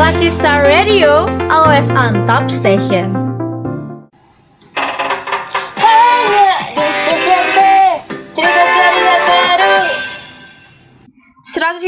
[0.00, 3.12] Lucky Star Radio, always on top station.
[5.76, 7.56] Hanya di CCP,
[8.32, 8.80] cerita.
[11.52, 11.84] 105,6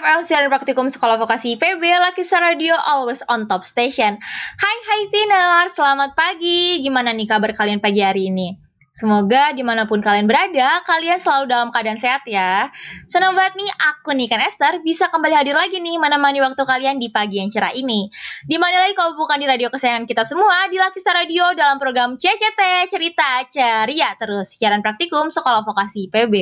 [0.00, 4.16] FM siaran praktikum Sekolah Vokasi IPB Lucky Star Radio always on top station.
[4.56, 6.80] Hai hai Tiner, selamat pagi.
[6.80, 8.61] Gimana nih kabar kalian pagi hari ini?
[8.92, 12.68] Semoga di mana pun kalian berada, kalian selalu dalam keadaan sehat ya.
[13.08, 17.00] Senang banget nih, aku nih kan Esther bisa kembali hadir lagi nih menemani waktu kalian
[17.00, 18.12] di pagi yang cerah ini.
[18.44, 21.80] Di mana lagi kalau bukan di radio kesayangan kita semua, di Lucky Star Radio dalam
[21.80, 26.34] program CCT, Cerita Ceria Terus, siaran praktikum Sekolah Vokasi IPB.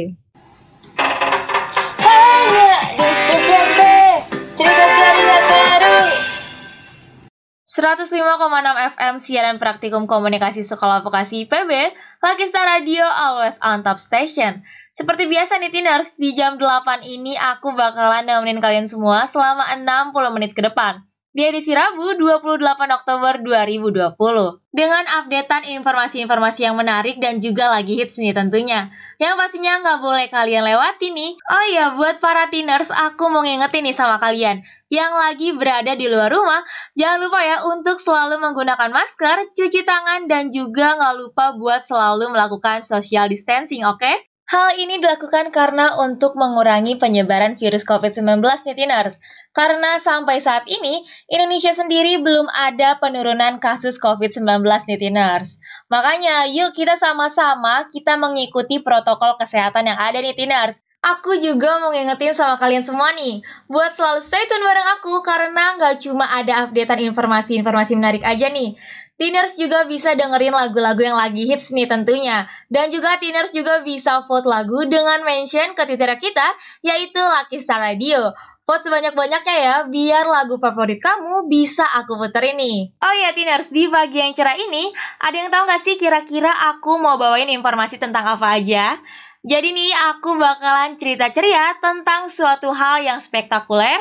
[2.02, 3.78] Hanya di CCP,
[4.58, 5.79] cerita ceria terus.
[7.70, 8.18] 105,6
[8.98, 11.70] FM siaran praktikum komunikasi sekolah vokasi IPB,
[12.18, 14.66] Lucky Star Radio always on top station.
[14.90, 20.34] Seperti biasa nih Tiners, di jam 8 ini aku bakalan nemenin kalian semua selama 60
[20.34, 21.06] menit ke depan.
[21.30, 22.58] Di edisi Rabu 28
[22.90, 24.18] Oktober 2020
[24.74, 28.90] Dengan updatean informasi-informasi yang menarik dan juga lagi hits nih tentunya
[29.22, 33.86] Yang pastinya nggak boleh kalian lewati nih Oh iya buat para teeners aku mau ngingetin
[33.86, 36.66] nih sama kalian Yang lagi berada di luar rumah
[36.98, 42.34] Jangan lupa ya untuk selalu menggunakan masker, cuci tangan dan juga nggak lupa buat selalu
[42.34, 44.30] melakukan social distancing oke?
[44.50, 49.22] Hal ini dilakukan karena untuk mengurangi penyebaran virus COVID-19 nih Tiners.
[49.50, 55.58] Karena sampai saat ini, Indonesia sendiri belum ada penurunan kasus COVID-19 nih Tiners.
[55.90, 60.78] Makanya yuk kita sama-sama kita mengikuti protokol kesehatan yang ada nih Tiners.
[61.00, 63.40] Aku juga mau ngingetin sama kalian semua nih,
[63.72, 68.76] buat selalu stay tune bareng aku karena nggak cuma ada updatean informasi-informasi menarik aja nih,
[69.20, 72.48] Teeners juga bisa dengerin lagu-lagu yang lagi hits nih tentunya.
[72.72, 76.48] Dan juga Teeners juga bisa vote lagu dengan mention ke Twitter kita,
[76.80, 78.32] yaitu Lucky Star Radio.
[78.70, 82.94] Vote sebanyak-banyaknya ya, biar lagu favorit kamu bisa aku puterin nih.
[83.02, 87.02] Oh iya Teeners, di pagi yang cerah ini, ada yang tahu gak sih kira-kira aku
[87.02, 88.94] mau bawain informasi tentang apa aja?
[89.42, 93.98] Jadi nih, aku bakalan cerita ceria tentang suatu hal yang spektakuler,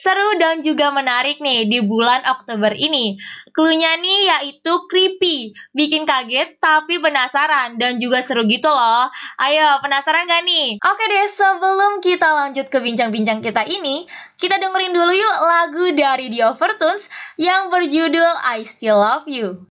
[0.00, 3.20] seru dan juga menarik nih di bulan Oktober ini.
[3.52, 9.12] Cluenya nih yaitu creepy, bikin kaget tapi penasaran dan juga seru gitu loh.
[9.36, 10.80] Ayo, penasaran gak nih?
[10.80, 14.08] Oke deh, sebelum kita lanjut ke bincang-bincang kita ini,
[14.40, 19.68] kita dengerin dulu yuk lagu dari The Overtones yang berjudul I Still Love You.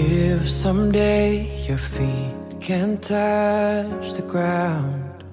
[0.00, 5.24] If someday your feet can touch the ground,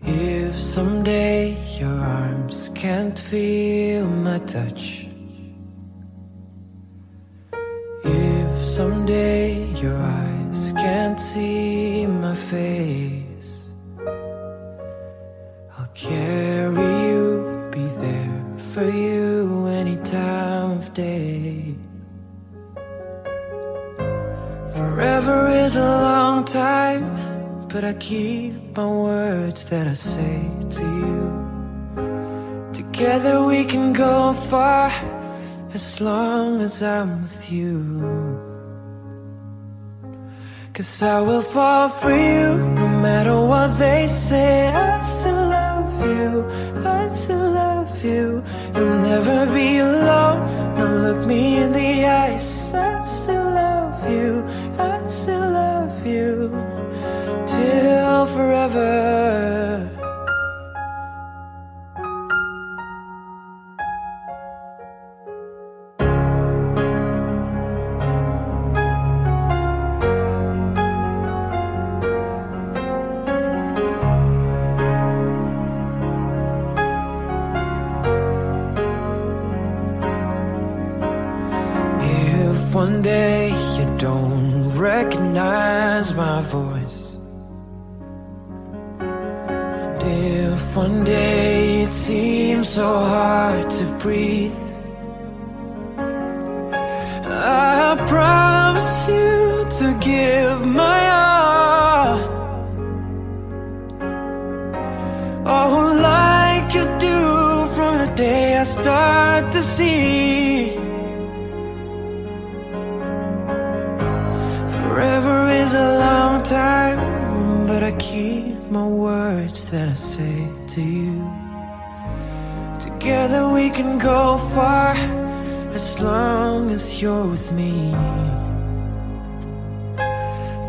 [0.00, 1.38] if someday
[1.78, 5.06] your arms can't feel my touch,
[8.04, 13.50] if someday your eyes can't see my face,
[15.76, 18.42] I'll carry you, be there
[18.72, 21.57] for you any time of day.
[24.98, 27.04] Forever is a long time,
[27.68, 30.42] but I keep my words that I say
[30.76, 31.22] to you.
[32.74, 34.90] Together we can go far
[35.72, 37.78] as long as I'm with you.
[40.74, 44.66] Cause I will fall for you no matter what they say.
[44.66, 46.44] I still love you,
[46.84, 48.42] I still love you.
[48.74, 50.40] You'll never be alone.
[50.76, 52.57] Now look me in the eyes.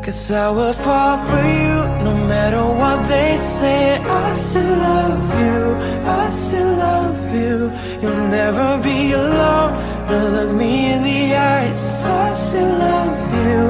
[0.10, 4.00] Cause I will fall for you no matter what they say.
[4.00, 5.76] I still love you,
[6.10, 7.72] I still love you.
[8.02, 9.72] You'll never be alone.
[10.10, 11.84] Now look me in the eyes.
[12.06, 13.69] I still love you,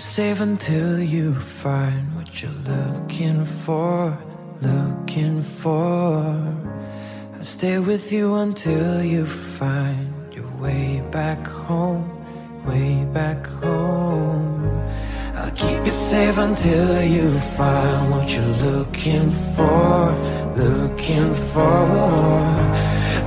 [0.00, 4.18] Safe until you find what you're looking for,
[4.62, 6.24] looking for.
[7.36, 12.10] I'll stay with you until you find your way back home,
[12.64, 14.66] way back home.
[15.34, 20.12] I'll keep you safe until you find what you're looking for,
[20.56, 21.80] looking for.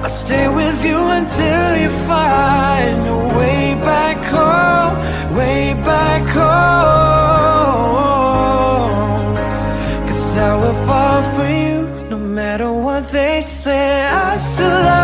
[0.04, 4.96] I'll stay with you until you find your way back home,
[5.38, 6.84] way back home.
[10.08, 11.78] Cause I will fall for you
[12.10, 14.08] no matter what they say.
[14.08, 15.03] I still love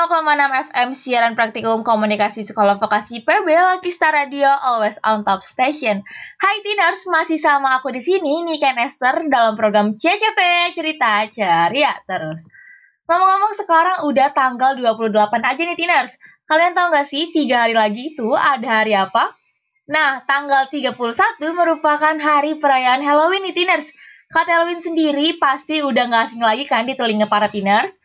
[0.00, 6.00] 105,6 FM siaran praktikum komunikasi sekolah vokasi PB Lucky Star Radio always on top station.
[6.40, 12.48] Hai Tiners, masih sama aku di sini Nika Nester dalam program CCP Cerita Ceria terus.
[13.12, 16.16] Ngomong-ngomong sekarang udah tanggal 28 aja nih Tiners.
[16.48, 19.36] Kalian tahu nggak sih tiga hari lagi itu ada hari apa?
[19.84, 20.96] Nah, tanggal 31
[21.52, 23.92] merupakan hari perayaan Halloween nih Tiners.
[24.32, 27.99] Kata Halloween sendiri pasti udah nggak asing lagi kan di telinga para Tiners.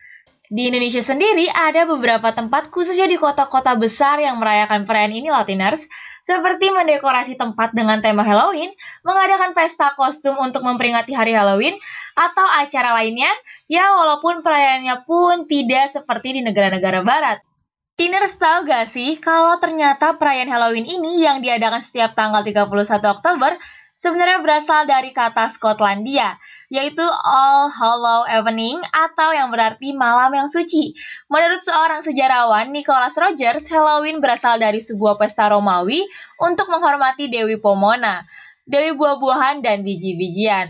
[0.46, 5.90] Di Indonesia sendiri ada beberapa tempat khususnya di kota-kota besar yang merayakan perayaan ini Latiners
[6.22, 8.70] seperti mendekorasi tempat dengan tema Halloween,
[9.02, 11.78] mengadakan pesta kostum untuk memperingati hari Halloween,
[12.18, 13.30] atau acara lainnya,
[13.70, 17.38] ya walaupun perayaannya pun tidak seperti di negara-negara barat.
[17.96, 22.68] Tiners tahu gak sih kalau ternyata perayaan Halloween ini yang diadakan setiap tanggal 31
[23.08, 23.56] Oktober
[24.06, 26.38] sebenarnya berasal dari kata Skotlandia,
[26.70, 30.94] yaitu All Hallow Evening atau yang berarti malam yang suci.
[31.26, 36.06] Menurut seorang sejarawan Nicholas Rogers, Halloween berasal dari sebuah pesta Romawi
[36.38, 38.22] untuk menghormati Dewi Pomona,
[38.70, 40.70] Dewi buah-buahan dan biji-bijian.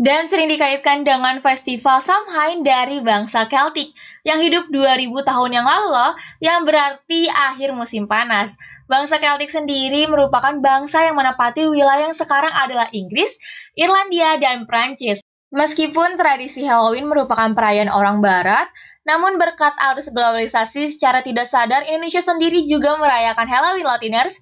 [0.00, 3.92] Dan sering dikaitkan dengan festival Samhain dari bangsa Celtic
[4.24, 8.56] yang hidup 2000 tahun yang lalu loh, yang berarti akhir musim panas.
[8.90, 13.38] Bangsa Celtic sendiri merupakan bangsa yang menempati wilayah yang sekarang adalah Inggris,
[13.78, 15.22] Irlandia, dan Prancis.
[15.54, 18.66] Meskipun tradisi Halloween merupakan perayaan orang barat,
[19.06, 24.34] namun berkat arus globalisasi secara tidak sadar, Indonesia sendiri juga merayakan Halloween Latiners.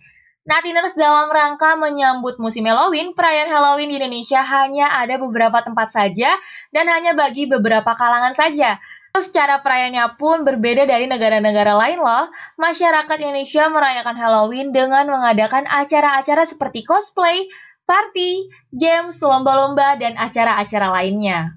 [0.48, 5.92] Nah, Tiners dalam rangka menyambut musim Halloween, perayaan Halloween di Indonesia hanya ada beberapa tempat
[5.92, 6.32] saja
[6.72, 8.80] dan hanya bagi beberapa kalangan saja.
[9.16, 12.28] Secara perayaannya pun berbeda dari negara-negara lain loh.
[12.60, 17.48] Masyarakat Indonesia merayakan Halloween dengan mengadakan acara-acara seperti cosplay,
[17.88, 18.46] party,
[18.76, 21.56] games, lomba-lomba, dan acara-acara lainnya.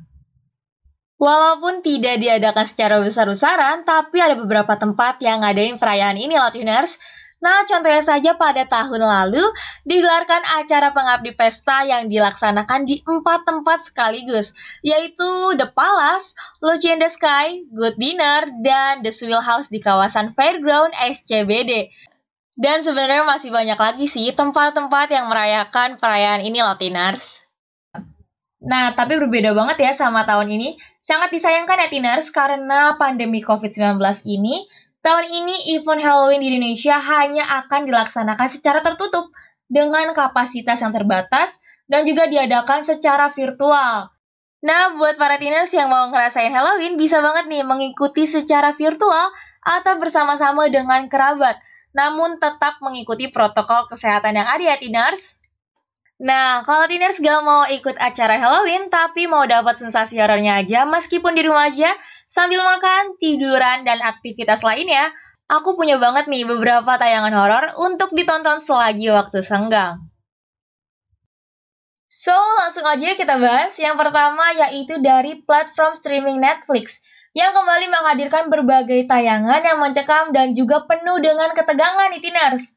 [1.22, 6.98] Walaupun tidak diadakan secara besar-besaran, tapi ada beberapa tempat yang ngadain perayaan ini loh Tuners.
[7.42, 9.42] Nah, contohnya saja pada tahun lalu
[9.90, 14.54] digelarkan acara pengabdi pesta yang dilaksanakan di empat tempat sekaligus,
[14.86, 20.38] yaitu The Palace, Lucy in the Sky, Good Dinner, dan The Swill House di kawasan
[20.38, 21.90] Fairground SCBD.
[22.62, 27.42] Dan sebenarnya masih banyak lagi sih tempat-tempat yang merayakan perayaan ini Latiners.
[28.62, 30.78] Nah, tapi berbeda banget ya sama tahun ini.
[31.02, 33.98] Sangat disayangkan ya Tiners karena pandemi COVID-19
[34.30, 34.70] ini
[35.02, 39.34] Tahun ini event Halloween di Indonesia hanya akan dilaksanakan secara tertutup
[39.66, 41.58] dengan kapasitas yang terbatas
[41.90, 44.14] dan juga diadakan secara virtual.
[44.62, 49.34] Nah, buat para teenagers yang mau ngerasain Halloween bisa banget nih mengikuti secara virtual
[49.66, 51.58] atau bersama-sama dengan kerabat,
[51.98, 55.42] namun tetap mengikuti protokol kesehatan yang ada ya teenagers.
[56.22, 61.34] Nah, kalau teenagers gak mau ikut acara Halloween tapi mau dapat sensasi horornya aja meskipun
[61.34, 61.90] di rumah aja,
[62.32, 65.12] Sambil makan, tiduran, dan aktivitas lainnya,
[65.52, 70.00] aku punya banget nih beberapa tayangan horor untuk ditonton selagi waktu senggang.
[72.08, 73.76] So, langsung aja kita bahas.
[73.76, 77.04] Yang pertama yaitu dari platform streaming Netflix
[77.36, 82.76] yang kembali menghadirkan berbagai tayangan yang mencekam dan juga penuh dengan ketegangan nih Tiners.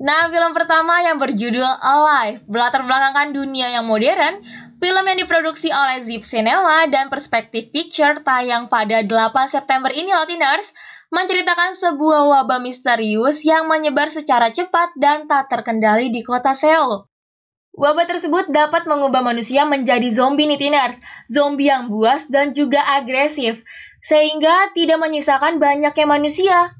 [0.00, 4.44] Nah, film pertama yang berjudul Alive berlatar belakangkan dunia yang modern
[4.78, 9.10] Film yang diproduksi oleh Zip Cinema dan Perspective Picture tayang pada 8
[9.50, 10.70] September ini loh Tiners,
[11.10, 17.10] menceritakan sebuah wabah misterius yang menyebar secara cepat dan tak terkendali di kota Seoul.
[17.74, 23.66] Wabah tersebut dapat mengubah manusia menjadi zombie nih Tiners, zombie yang buas dan juga agresif,
[23.98, 26.77] sehingga tidak menyisakan banyaknya manusia.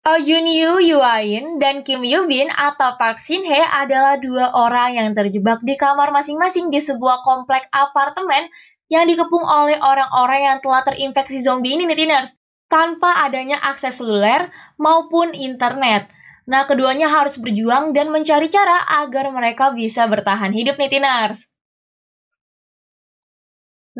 [0.00, 4.96] Oh Jun Yu Yuain dan Kim Yoo Bin atau Park Shin Hye adalah dua orang
[4.96, 8.48] yang terjebak di kamar masing-masing di sebuah komplek apartemen
[8.88, 12.32] yang dikepung oleh orang-orang yang telah terinfeksi zombie ini netiners
[12.72, 14.48] tanpa adanya akses seluler
[14.80, 16.08] maupun internet.
[16.48, 21.44] Nah, keduanya harus berjuang dan mencari cara agar mereka bisa bertahan hidup netiners.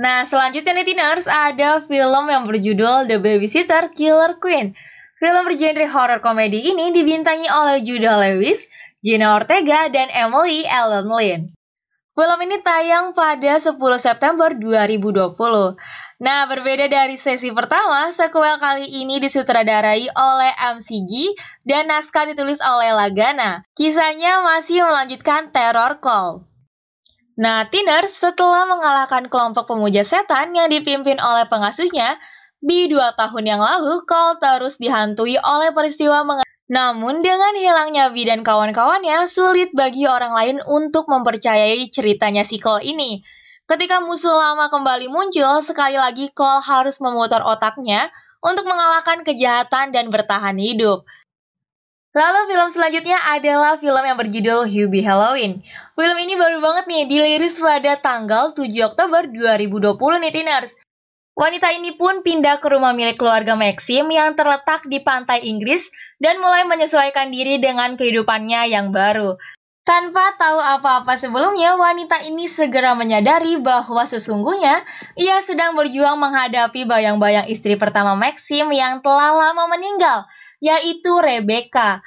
[0.00, 4.72] Nah, selanjutnya netiners ada film yang berjudul The Babysitter Killer Queen
[5.20, 8.64] Film bergenre horror komedi ini dibintangi oleh Judah Lewis,
[9.04, 11.52] Gina Ortega, dan Emily Ellen Lynn.
[12.16, 15.36] Film ini tayang pada 10 September 2020.
[16.24, 21.36] Nah, berbeda dari sesi pertama, sequel kali ini disutradarai oleh MCG
[21.68, 23.60] dan naskah ditulis oleh Lagana.
[23.76, 26.48] Kisahnya masih melanjutkan teror call.
[27.36, 32.16] Nah, Tiner setelah mengalahkan kelompok pemuja setan yang dipimpin oleh pengasuhnya,
[32.60, 38.22] di dua tahun yang lalu, Cole terus dihantui oleh peristiwa meng namun dengan hilangnya Vi
[38.30, 43.26] dan kawan-kawannya, sulit bagi orang lain untuk mempercayai ceritanya si Cole ini.
[43.66, 48.06] Ketika musuh lama kembali muncul, sekali lagi Cole harus memutar otaknya
[48.38, 51.02] untuk mengalahkan kejahatan dan bertahan hidup.
[52.10, 55.62] Lalu film selanjutnya adalah film yang berjudul Hubie Halloween.
[55.98, 60.74] Film ini baru banget nih diliris pada tanggal 7 Oktober 2020 nih Tiners.
[61.40, 65.88] Wanita ini pun pindah ke rumah milik keluarga Maxim yang terletak di pantai Inggris
[66.20, 69.40] dan mulai menyesuaikan diri dengan kehidupannya yang baru.
[69.80, 74.84] Tanpa tahu apa-apa sebelumnya, wanita ini segera menyadari bahwa sesungguhnya
[75.16, 80.28] ia sedang berjuang menghadapi bayang-bayang istri pertama Maxim yang telah lama meninggal,
[80.60, 82.04] yaitu Rebecca.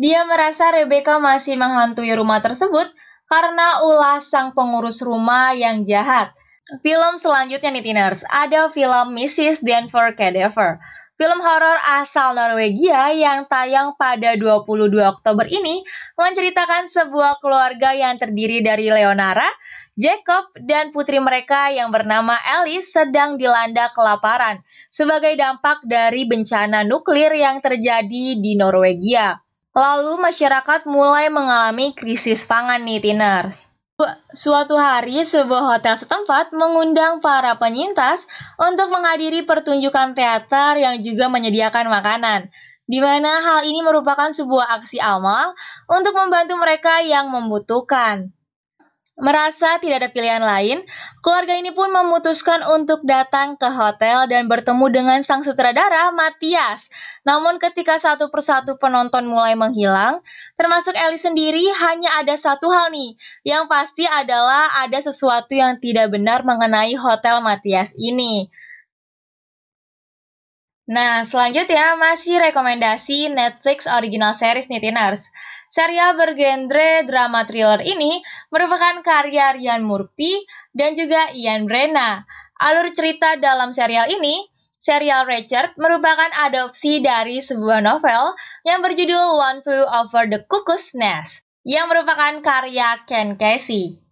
[0.00, 2.88] Dia merasa Rebecca masih menghantui rumah tersebut
[3.28, 6.32] karena ulah sang pengurus rumah yang jahat.
[6.78, 9.58] Film selanjutnya nih Tiners, ada film Mrs.
[9.58, 10.78] Denver Cadaver.
[11.18, 15.82] Film horor asal Norwegia yang tayang pada 22 Oktober ini
[16.14, 19.50] menceritakan sebuah keluarga yang terdiri dari Leonara,
[19.98, 24.62] Jacob, dan putri mereka yang bernama Alice sedang dilanda kelaparan
[24.94, 29.42] sebagai dampak dari bencana nuklir yang terjadi di Norwegia.
[29.74, 33.70] Lalu masyarakat mulai mengalami krisis pangan nih Tiners.
[34.32, 38.24] Suatu hari, sebuah hotel setempat mengundang para penyintas
[38.56, 42.40] untuk menghadiri pertunjukan teater yang juga menyediakan makanan,
[42.88, 45.52] di mana hal ini merupakan sebuah aksi amal
[45.86, 48.32] untuk membantu mereka yang membutuhkan.
[49.20, 50.80] Merasa tidak ada pilihan lain,
[51.20, 56.88] keluarga ini pun memutuskan untuk datang ke hotel dan bertemu dengan sang sutradara Matias.
[57.28, 60.24] Namun ketika satu persatu penonton mulai menghilang,
[60.56, 63.12] termasuk Ellie sendiri hanya ada satu hal nih,
[63.44, 68.48] yang pasti adalah ada sesuatu yang tidak benar mengenai hotel Matias ini.
[70.90, 74.82] Nah, selanjutnya masih rekomendasi Netflix original series nih.
[75.70, 78.18] Serial bergenre drama thriller ini
[78.50, 80.42] merupakan karya Ryan Murphy
[80.74, 82.26] dan juga Ian Brenna.
[82.58, 84.50] Alur cerita dalam serial ini,
[84.82, 88.34] serial Richard merupakan adopsi dari sebuah novel
[88.66, 94.02] yang berjudul One Flew Over the Cuckoo's Nest, yang merupakan karya Ken Casey.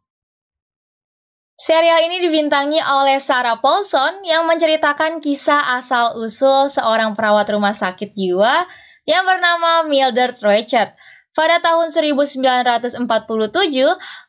[1.59, 8.63] Serial ini dibintangi oleh Sarah Paulson yang menceritakan kisah asal-usul seorang perawat rumah sakit jiwa
[9.11, 10.95] yang bernama Mildred Richard
[11.39, 12.99] Pada tahun 1947,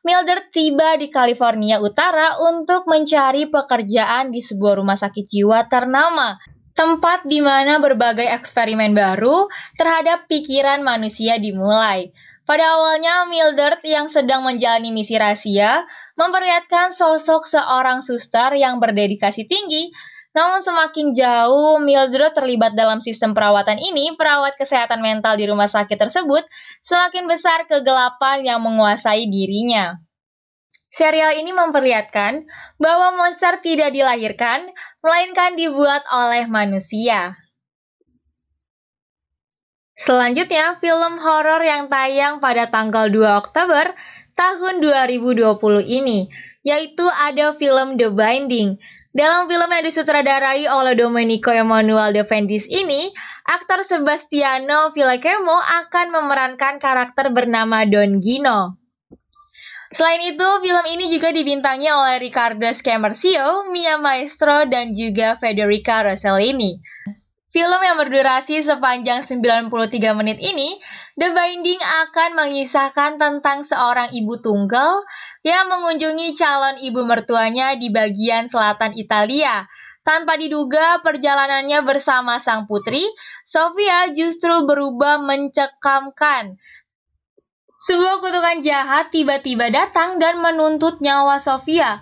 [0.06, 6.38] Mildred tiba di California Utara untuk mencari pekerjaan di sebuah rumah sakit jiwa ternama,
[6.78, 12.14] tempat di mana berbagai eksperimen baru terhadap pikiran manusia dimulai.
[12.46, 19.90] Pada awalnya, Mildred yang sedang menjalani misi rahasia memperlihatkan sosok seorang suster yang berdedikasi tinggi
[20.30, 25.98] namun semakin jauh Mildred terlibat dalam sistem perawatan ini, perawat kesehatan mental di rumah sakit
[25.98, 26.46] tersebut,
[26.84, 30.00] semakin besar kegelapan yang menguasai dirinya.
[30.90, 32.50] Serial ini memperlihatkan
[32.82, 34.74] bahwa monster tidak dilahirkan,
[35.06, 37.38] melainkan dibuat oleh manusia.
[40.00, 43.94] Selanjutnya, film horor yang tayang pada tanggal 2 Oktober
[44.34, 45.36] tahun 2020
[45.84, 46.32] ini,
[46.64, 48.80] yaitu ada film The Binding.
[49.12, 53.12] Dalam film yang disutradarai oleh Domenico Emanuel De Vendis ini,
[53.50, 58.78] aktor Sebastiano Villacamo akan memerankan karakter bernama Don Gino.
[59.90, 66.78] Selain itu, film ini juga dibintangi oleh Riccardo Scamarcio, Mia Maestro, dan juga Federica Rossellini.
[67.50, 69.74] Film yang berdurasi sepanjang 93
[70.14, 70.78] menit ini,
[71.18, 75.02] The Binding akan mengisahkan tentang seorang ibu tunggal
[75.42, 79.66] yang mengunjungi calon ibu mertuanya di bagian selatan Italia.
[80.10, 83.06] Tanpa diduga, perjalanannya bersama sang putri,
[83.46, 86.58] Sofia justru berubah mencekamkan.
[87.78, 92.02] Sebuah kutukan jahat tiba-tiba datang dan menuntut nyawa Sofia.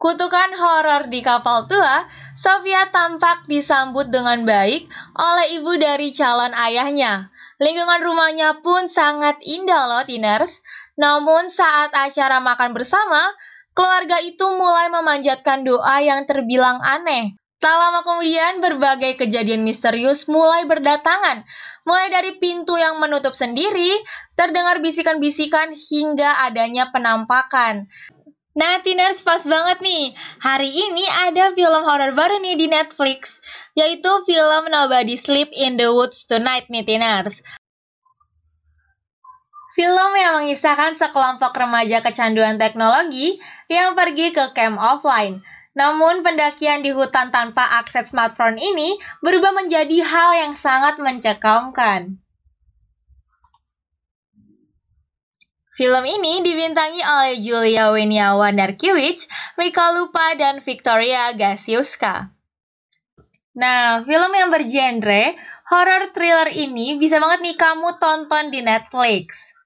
[0.00, 7.28] Kutukan horor di kapal tua, Sofia tampak disambut dengan baik oleh ibu dari calon ayahnya.
[7.60, 10.64] Lingkungan rumahnya pun sangat indah loh, Tiners.
[10.96, 13.36] Namun saat acara makan bersama,
[13.72, 17.36] keluarga itu mulai memanjatkan doa yang terbilang aneh.
[17.62, 21.46] Tak lama kemudian, berbagai kejadian misterius mulai berdatangan.
[21.86, 24.02] Mulai dari pintu yang menutup sendiri,
[24.34, 27.86] terdengar bisikan-bisikan hingga adanya penampakan.
[28.52, 30.12] Nah, Tiners pas banget nih.
[30.42, 33.40] Hari ini ada film horor baru nih di Netflix,
[33.78, 37.40] yaitu film Nobody Sleep in the Woods Tonight nih, Tiners.
[39.72, 43.40] Film yang mengisahkan sekelompok remaja kecanduan teknologi
[43.72, 45.40] yang pergi ke camp offline.
[45.72, 52.20] Namun pendakian di hutan tanpa akses smartphone ini berubah menjadi hal yang sangat mencekamkan.
[55.72, 59.24] Film ini dibintangi oleh Julia Weniawan Darkiewicz,
[59.56, 62.28] Mika Lupa, dan Victoria Gasiuska.
[63.56, 65.32] Nah, film yang bergenre
[65.72, 69.56] horror thriller ini bisa banget nih kamu tonton di Netflix.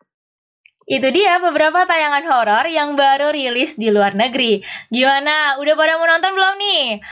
[0.87, 4.63] Itu dia beberapa tayangan horor yang baru rilis di luar negeri.
[4.87, 5.59] Gimana?
[5.59, 7.03] Udah pada mau nonton belum nih?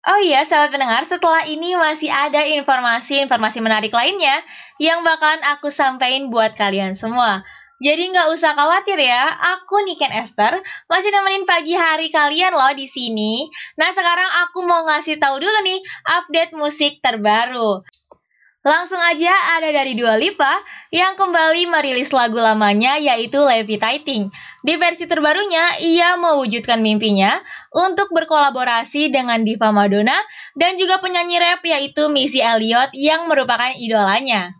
[0.00, 4.40] Oh iya, sahabat pendengar, setelah ini masih ada informasi-informasi menarik lainnya
[4.80, 7.44] yang bakalan aku sampaikan buat kalian semua.
[7.84, 10.56] Jadi nggak usah khawatir ya, aku Niken Esther
[10.88, 13.48] masih nemenin pagi hari kalian loh di sini.
[13.76, 17.84] Nah sekarang aku mau ngasih tahu dulu nih update musik terbaru.
[18.60, 20.60] Langsung aja ada dari Dua Lipa
[20.92, 24.28] yang kembali merilis lagu lamanya yaitu Levitating.
[24.60, 27.40] Di versi terbarunya, ia mewujudkan mimpinya
[27.72, 30.20] untuk berkolaborasi dengan diva Madonna
[30.60, 34.52] dan juga penyanyi rap yaitu Missy Elliott yang merupakan idolanya.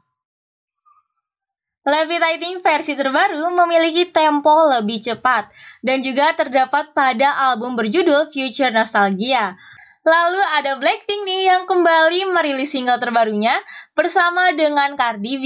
[1.85, 5.49] Levitating versi terbaru memiliki tempo lebih cepat
[5.85, 9.61] dan juga terdapat pada album berjudul Future Nostalgia.
[10.01, 13.53] Lalu ada Blackpink nih yang kembali merilis single terbarunya
[13.93, 15.45] bersama dengan Cardi B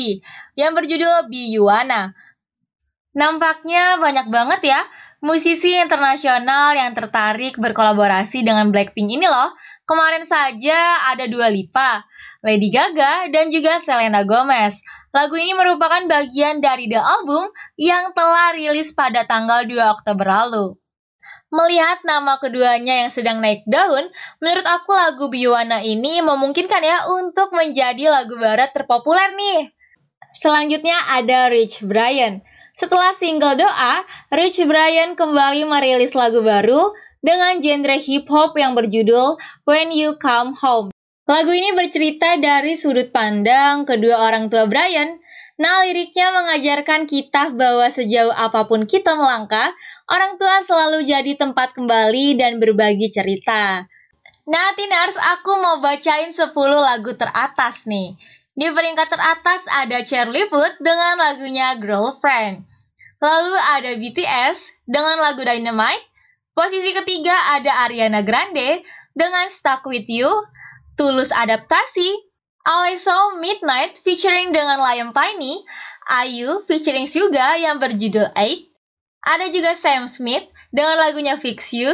[0.54, 2.14] yang berjudul Be Yuana.
[3.18, 4.80] Nampaknya banyak banget ya
[5.24, 9.56] musisi internasional yang tertarik berkolaborasi dengan Blackpink ini loh.
[9.90, 12.06] Kemarin saja ada Dua Lipa,
[12.40, 14.80] Lady Gaga, dan juga Selena Gomez.
[15.10, 20.78] Lagu ini merupakan bagian dari The Album yang telah rilis pada tanggal 2 Oktober lalu.
[21.54, 24.10] Melihat nama keduanya yang sedang naik daun,
[24.42, 29.70] menurut aku lagu Biwana ini memungkinkan ya untuk menjadi lagu barat terpopuler nih.
[30.34, 32.42] Selanjutnya ada Rich Brian.
[32.74, 34.02] Setelah single Doa,
[34.34, 36.90] Rich Brian kembali merilis lagu baru
[37.22, 40.90] dengan genre hip hop yang berjudul When You Come Home.
[41.24, 45.22] Lagu ini bercerita dari sudut pandang kedua orang tua Brian.
[45.54, 49.70] Nah, liriknya mengajarkan kita bahwa sejauh apa pun kita melangkah,
[50.10, 53.86] orang tua selalu jadi tempat kembali dan berbagi cerita.
[54.50, 58.18] Nah, Tinars, aku mau bacain 10 lagu teratas nih.
[58.54, 62.66] Di peringkat teratas ada Charlie Puth dengan lagunya Girlfriend.
[63.22, 66.06] Lalu ada BTS dengan lagu Dynamite.
[66.54, 68.82] Posisi ketiga ada Ariana Grande
[69.14, 70.30] dengan Stuck With You.
[70.94, 72.33] Tulus Adaptasi,
[72.64, 75.68] Alesso Midnight featuring dengan Liam Piney,
[76.08, 78.72] Ayu featuring Suga yang berjudul Eight.
[79.20, 81.92] Ada juga Sam Smith dengan lagunya Fix You,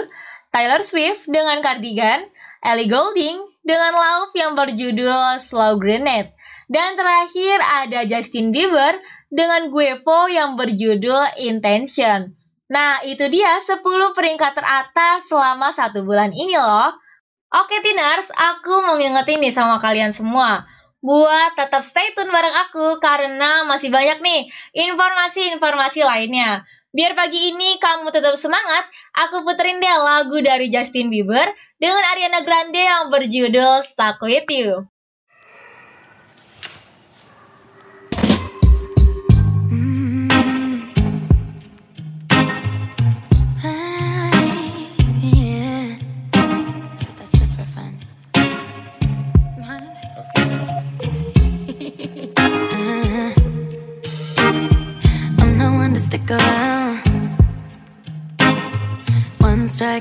[0.54, 2.30] Taylor Swift dengan Cardigan,
[2.62, 6.38] Ellie Goulding dengan Love yang berjudul Slow Grenade.
[6.70, 8.94] Dan terakhir ada Justin Bieber
[9.26, 12.30] dengan Guevo yang berjudul Intention.
[12.70, 13.83] Nah, itu dia 10
[14.14, 16.94] peringkat teratas selama satu bulan ini loh.
[17.50, 20.62] Oke Tiners, aku mau ngingetin nih sama kalian semua.
[21.02, 26.62] Buat tetap stay tune bareng aku karena masih banyak nih informasi-informasi lainnya.
[26.94, 28.86] Biar pagi ini kamu tetap semangat,
[29.18, 31.50] aku puterin deh lagu dari Justin Bieber
[31.82, 34.86] dengan Ariana Grande yang berjudul Stuck With You.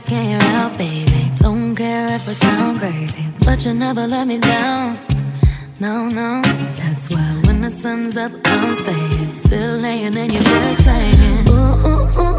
[0.08, 1.32] And you're out, baby.
[1.36, 4.98] Don't care if I sound crazy, but you never let me down.
[5.80, 6.42] No, no,
[6.78, 9.38] that's why when the sun's up, I'm staying.
[9.38, 11.48] Still laying in your bed.
[11.48, 12.39] Ooh, ooh, ooh, ooh.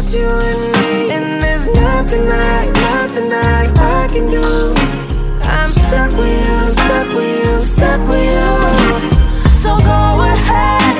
[0.00, 4.72] Just you and me, and there's nothing I, nothing I, I can do.
[5.42, 8.54] I'm stuck with you, stuck with you, stuck with you.
[9.56, 10.96] So go ahead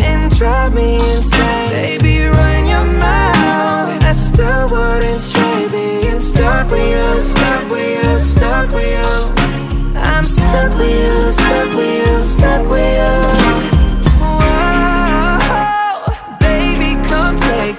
[0.00, 2.26] and drive me insane, baby.
[2.26, 4.02] Run your mouth.
[4.02, 9.94] I still wouldn't trade being stuck with you, stuck with you, stuck with you.
[9.94, 13.39] I'm stuck with you, stuck with you, stuck with you.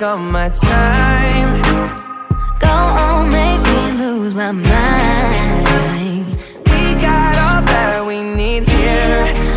[0.01, 1.61] Take all my time.
[2.59, 6.37] Go on, make me lose my mind.
[6.65, 9.50] We got all that we need here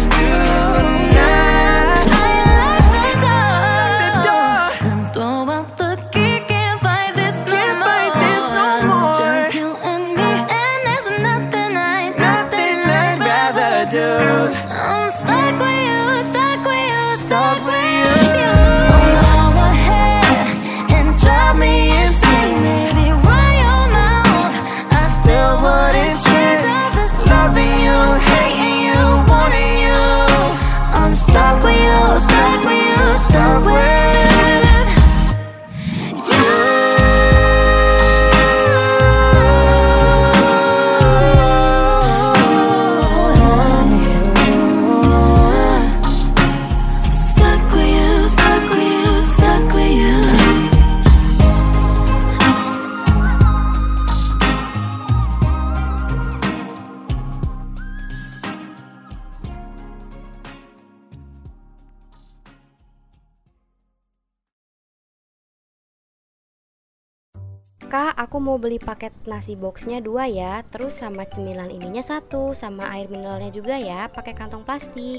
[68.55, 73.51] mau beli paket nasi boxnya dua ya, terus sama cemilan ininya satu, sama air mineralnya
[73.51, 75.19] juga ya, pakai kantong plastik.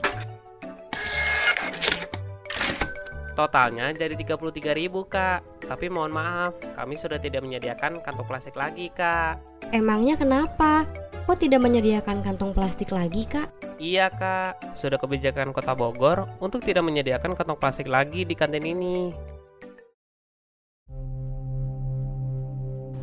[3.36, 9.36] Totalnya jadi 33.000 kak Tapi mohon maaf Kami sudah tidak menyediakan kantong plastik lagi kak
[9.76, 10.88] Emangnya kenapa?
[11.28, 13.52] Kok tidak menyediakan kantong plastik lagi, Kak?
[13.76, 19.12] Iya kak Sudah kebijakan kota Bogor Untuk tidak menyediakan kantong plastik lagi di kantin ini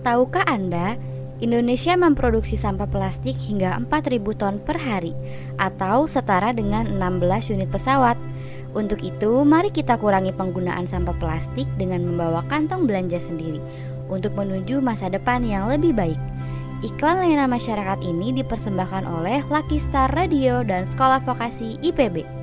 [0.03, 0.99] tahukah Anda
[1.43, 5.11] Indonesia memproduksi sampah plastik hingga 4.000 ton per hari
[5.59, 8.15] atau setara dengan 16 unit pesawat.
[8.79, 13.59] Untuk itu, mari kita kurangi penggunaan sampah plastik dengan membawa kantong belanja sendiri
[14.07, 16.21] untuk menuju masa depan yang lebih baik.
[16.87, 22.41] Iklan layanan masyarakat ini dipersembahkan oleh Lucky Star Radio dan Sekolah Vokasi IPB.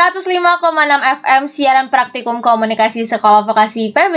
[0.00, 0.24] 105,6
[1.20, 4.16] FM siaran praktikum komunikasi Sekolah Vokasi IPB,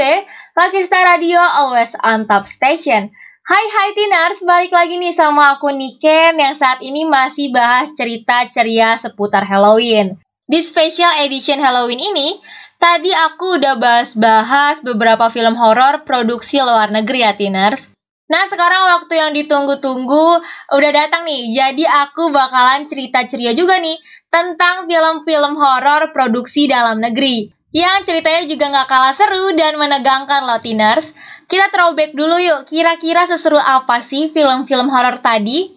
[0.55, 3.11] Lucky Star Radio always on top station.
[3.43, 8.47] Hai hai Tiners, balik lagi nih sama aku Niken yang saat ini masih bahas cerita
[8.47, 10.15] ceria seputar Halloween.
[10.47, 12.39] Di special edition Halloween ini,
[12.79, 17.91] tadi aku udah bahas-bahas beberapa film horor produksi luar negeri ya Tiners.
[18.31, 20.25] Nah sekarang waktu yang ditunggu-tunggu
[20.71, 23.99] udah datang nih, jadi aku bakalan cerita ceria juga nih
[24.31, 27.51] tentang film-film horor produksi dalam negeri.
[27.73, 31.11] Yang ceritanya juga nggak kalah seru dan menegangkan loh Tiners.
[31.49, 35.73] Kita throwback dulu yuk, kira-kira seseru apa sih film-film horor tadi?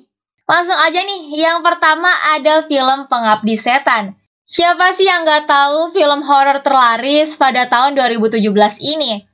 [0.46, 2.06] Langsung aja nih, yang pertama
[2.36, 4.14] ada film Pengabdi Setan.
[4.46, 8.38] Siapa sih yang nggak tahu film horor terlaris pada tahun 2017
[8.78, 9.26] ini?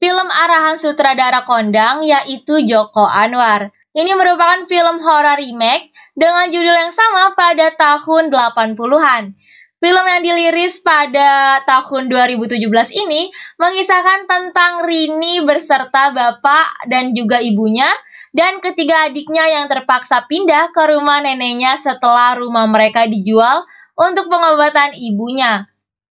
[0.00, 3.68] Film arahan sutradara kondang yaitu Joko Anwar.
[3.92, 9.36] Ini merupakan film horor remake dengan judul yang sama pada tahun 80-an.
[9.76, 12.64] Film yang diliris pada tahun 2017
[12.96, 13.28] ini
[13.60, 17.92] mengisahkan tentang Rini beserta bapak dan juga ibunya
[18.32, 23.68] dan ketiga adiknya yang terpaksa pindah ke rumah neneknya setelah rumah mereka dijual
[24.00, 25.69] untuk pengobatan ibunya.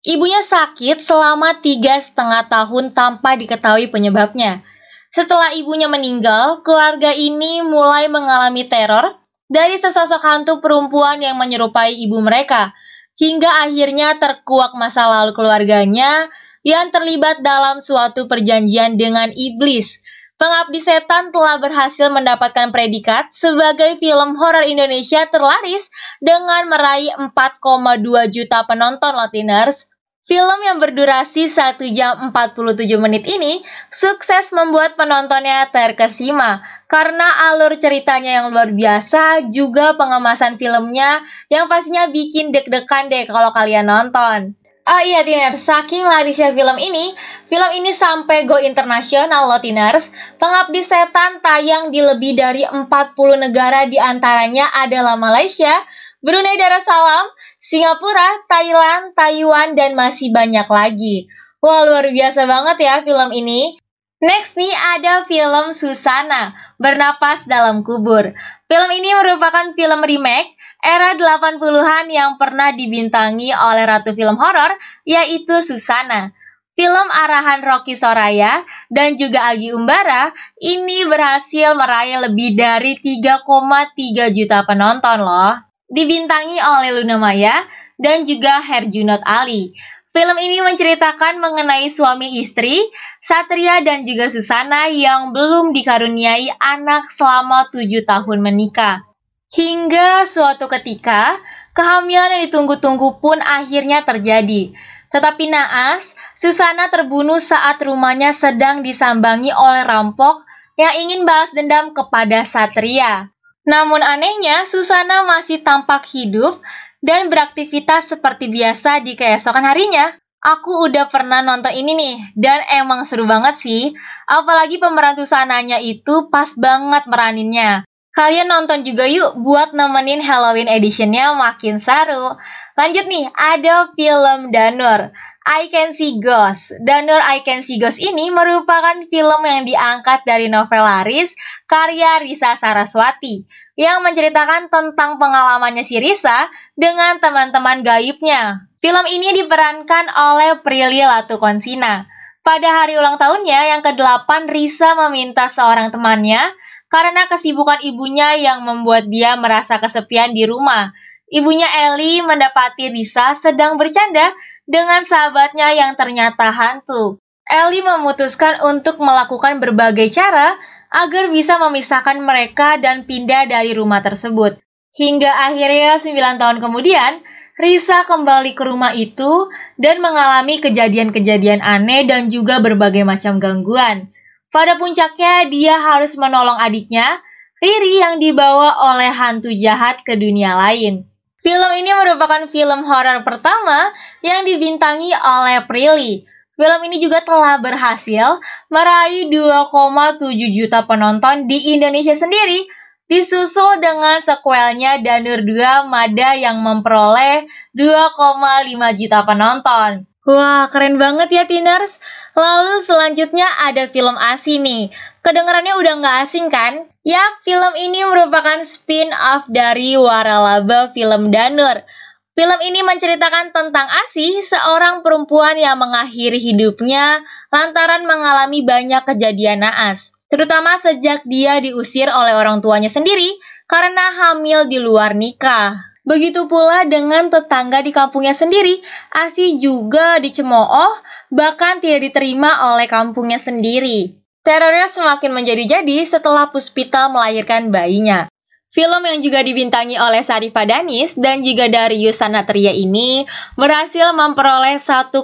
[0.01, 4.65] Ibunya sakit selama tiga setengah tahun tanpa diketahui penyebabnya.
[5.13, 9.13] Setelah ibunya meninggal, keluarga ini mulai mengalami teror
[9.45, 12.73] dari sesosok hantu perempuan yang menyerupai ibu mereka,
[13.13, 16.33] hingga akhirnya terkuak masa lalu keluarganya
[16.65, 20.01] yang terlibat dalam suatu perjanjian dengan iblis.
[20.41, 28.65] Pengabdi Setan telah berhasil mendapatkan predikat sebagai film horor Indonesia terlaris dengan meraih 4,2 juta
[28.65, 29.90] penonton Latiners.
[30.31, 33.59] Film yang berdurasi 1 jam 47 menit ini
[33.91, 41.19] sukses membuat penontonnya terkesima karena alur ceritanya yang luar biasa juga pengemasan filmnya
[41.51, 44.55] yang pastinya bikin deg-degan deh kalau kalian nonton.
[44.87, 47.11] Oh iya Tiner, saking larisnya film ini,
[47.51, 50.15] film ini sampai go internasional loh Tiners.
[50.39, 52.87] Pengabdi Setan tayang di lebih dari 40
[53.35, 55.75] negara di antaranya adalah Malaysia,
[56.23, 61.29] Brunei Darussalam, Singapura, Thailand, Taiwan, dan masih banyak lagi.
[61.61, 63.77] Wah, luar biasa banget ya film ini.
[64.17, 68.33] Next nih ada film Susana, Bernapas Dalam Kubur.
[68.65, 74.73] Film ini merupakan film remake era 80-an yang pernah dibintangi oleh ratu film horor,
[75.05, 76.33] yaitu Susana.
[76.73, 84.65] Film arahan Rocky Soraya dan juga Agi Umbara ini berhasil meraih lebih dari 3,3 juta
[84.65, 87.67] penonton loh dibintangi oleh Luna Maya
[87.99, 89.75] dan juga Herjunot Ali.
[90.11, 92.83] Film ini menceritakan mengenai suami istri,
[93.23, 99.07] Satria dan juga Susana yang belum dikaruniai anak selama tujuh tahun menikah.
[99.51, 101.39] Hingga suatu ketika,
[101.71, 104.75] kehamilan yang ditunggu-tunggu pun akhirnya terjadi.
[105.11, 110.43] Tetapi naas, Susana terbunuh saat rumahnya sedang disambangi oleh rampok
[110.75, 113.31] yang ingin balas dendam kepada Satria.
[113.61, 116.61] Namun anehnya, Susana masih tampak hidup
[117.01, 120.17] dan beraktivitas seperti biasa di keesokan harinya.
[120.41, 123.93] Aku udah pernah nonton ini nih, dan emang seru banget sih.
[124.25, 127.85] Apalagi pemeran Susananya itu pas banget meraninnya.
[128.11, 132.35] Kalian nonton juga yuk buat nemenin Halloween editionnya makin seru.
[132.81, 135.13] Lanjut nih, ada film Danur.
[135.45, 136.73] I Can See Ghosts.
[136.81, 141.37] Danur I Can See Ghosts ini merupakan film yang diangkat dari novel laris
[141.69, 143.45] karya Risa Saraswati
[143.77, 148.65] yang menceritakan tentang pengalamannya si Risa dengan teman-teman gaibnya.
[148.81, 152.09] Film ini diperankan oleh Prilly Latukonsina.
[152.41, 156.49] Pada hari ulang tahunnya yang ke-8, Risa meminta seorang temannya
[156.89, 160.89] karena kesibukan ibunya yang membuat dia merasa kesepian di rumah.
[161.31, 164.35] Ibunya Ellie mendapati Risa sedang bercanda
[164.67, 167.23] dengan sahabatnya yang ternyata hantu.
[167.47, 170.59] Ellie memutuskan untuk melakukan berbagai cara
[170.91, 174.59] agar bisa memisahkan mereka dan pindah dari rumah tersebut.
[174.91, 177.23] Hingga akhirnya 9 tahun kemudian,
[177.55, 179.47] Risa kembali ke rumah itu
[179.79, 184.11] dan mengalami kejadian-kejadian aneh dan juga berbagai macam gangguan.
[184.51, 187.23] Pada puncaknya, dia harus menolong adiknya,
[187.63, 191.10] Riri yang dibawa oleh hantu jahat ke dunia lain.
[191.41, 193.89] Film ini merupakan film horor pertama
[194.21, 196.21] yang dibintangi oleh Prilly.
[196.53, 198.37] Film ini juga telah berhasil
[198.69, 202.69] meraih 2,7 juta penonton di Indonesia sendiri,
[203.09, 210.05] disusul dengan sequelnya Danur 2 Mada yang memperoleh 2,5 juta penonton.
[210.21, 211.97] Wah, keren banget ya Tiners.
[212.31, 214.83] Lalu selanjutnya ada film asing nih.
[215.19, 216.87] Kedengarannya udah nggak asing kan?
[217.03, 221.83] Ya, film ini merupakan spin-off dari Waralaba film Danur.
[222.31, 227.19] Film ini menceritakan tentang Asih, seorang perempuan yang mengakhiri hidupnya
[227.51, 230.15] lantaran mengalami banyak kejadian naas.
[230.31, 233.35] Terutama sejak dia diusir oleh orang tuanya sendiri
[233.67, 235.90] karena hamil di luar nikah.
[236.11, 238.83] Begitu pula dengan tetangga di kampungnya sendiri,
[239.15, 240.99] Asi juga dicemooh,
[241.31, 244.19] bahkan tidak diterima oleh kampungnya sendiri.
[244.43, 248.27] Terornya semakin menjadi-jadi setelah Puspita melahirkan bayinya.
[248.75, 253.23] Film yang juga dibintangi oleh Sarifah Danis dan juga dari Yusanatria ini
[253.55, 255.15] berhasil memperoleh 1,7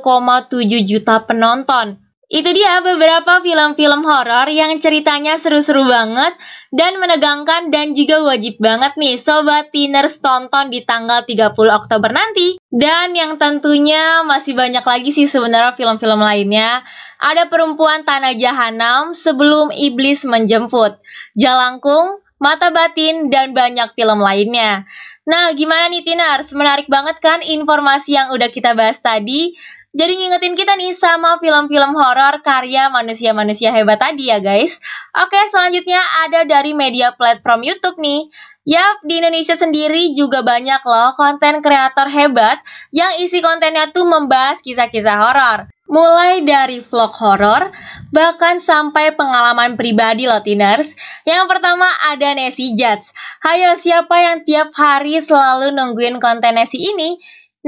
[0.87, 6.35] juta penonton itu dia beberapa film-film horor yang ceritanya seru-seru banget
[6.75, 12.59] dan menegangkan dan juga wajib banget nih Sobat Tiners tonton di tanggal 30 Oktober nanti.
[12.67, 16.83] Dan yang tentunya masih banyak lagi sih sebenarnya film-film lainnya.
[17.15, 20.99] Ada Perempuan Tanah Jahanam sebelum Iblis Menjemput,
[21.39, 24.83] Jalangkung, Mata Batin, dan banyak film lainnya.
[25.27, 26.55] Nah, gimana nih Tiners?
[26.55, 29.51] Menarik banget kan informasi yang udah kita bahas tadi?
[29.95, 34.83] Jadi ngingetin kita nih sama film-film horor karya manusia-manusia hebat tadi ya guys.
[35.15, 38.27] Oke, selanjutnya ada dari media platform YouTube nih.
[38.67, 42.59] Yap, di Indonesia sendiri juga banyak loh konten kreator hebat
[42.91, 45.71] yang isi kontennya tuh membahas kisah-kisah horor.
[45.87, 47.71] Mulai dari vlog horor,
[48.11, 50.99] bahkan sampai pengalaman pribadi loh Tiners.
[51.23, 53.15] Yang pertama ada Nessie Judge.
[53.39, 57.15] Hayo siapa yang tiap hari selalu nungguin konten Nessie ini?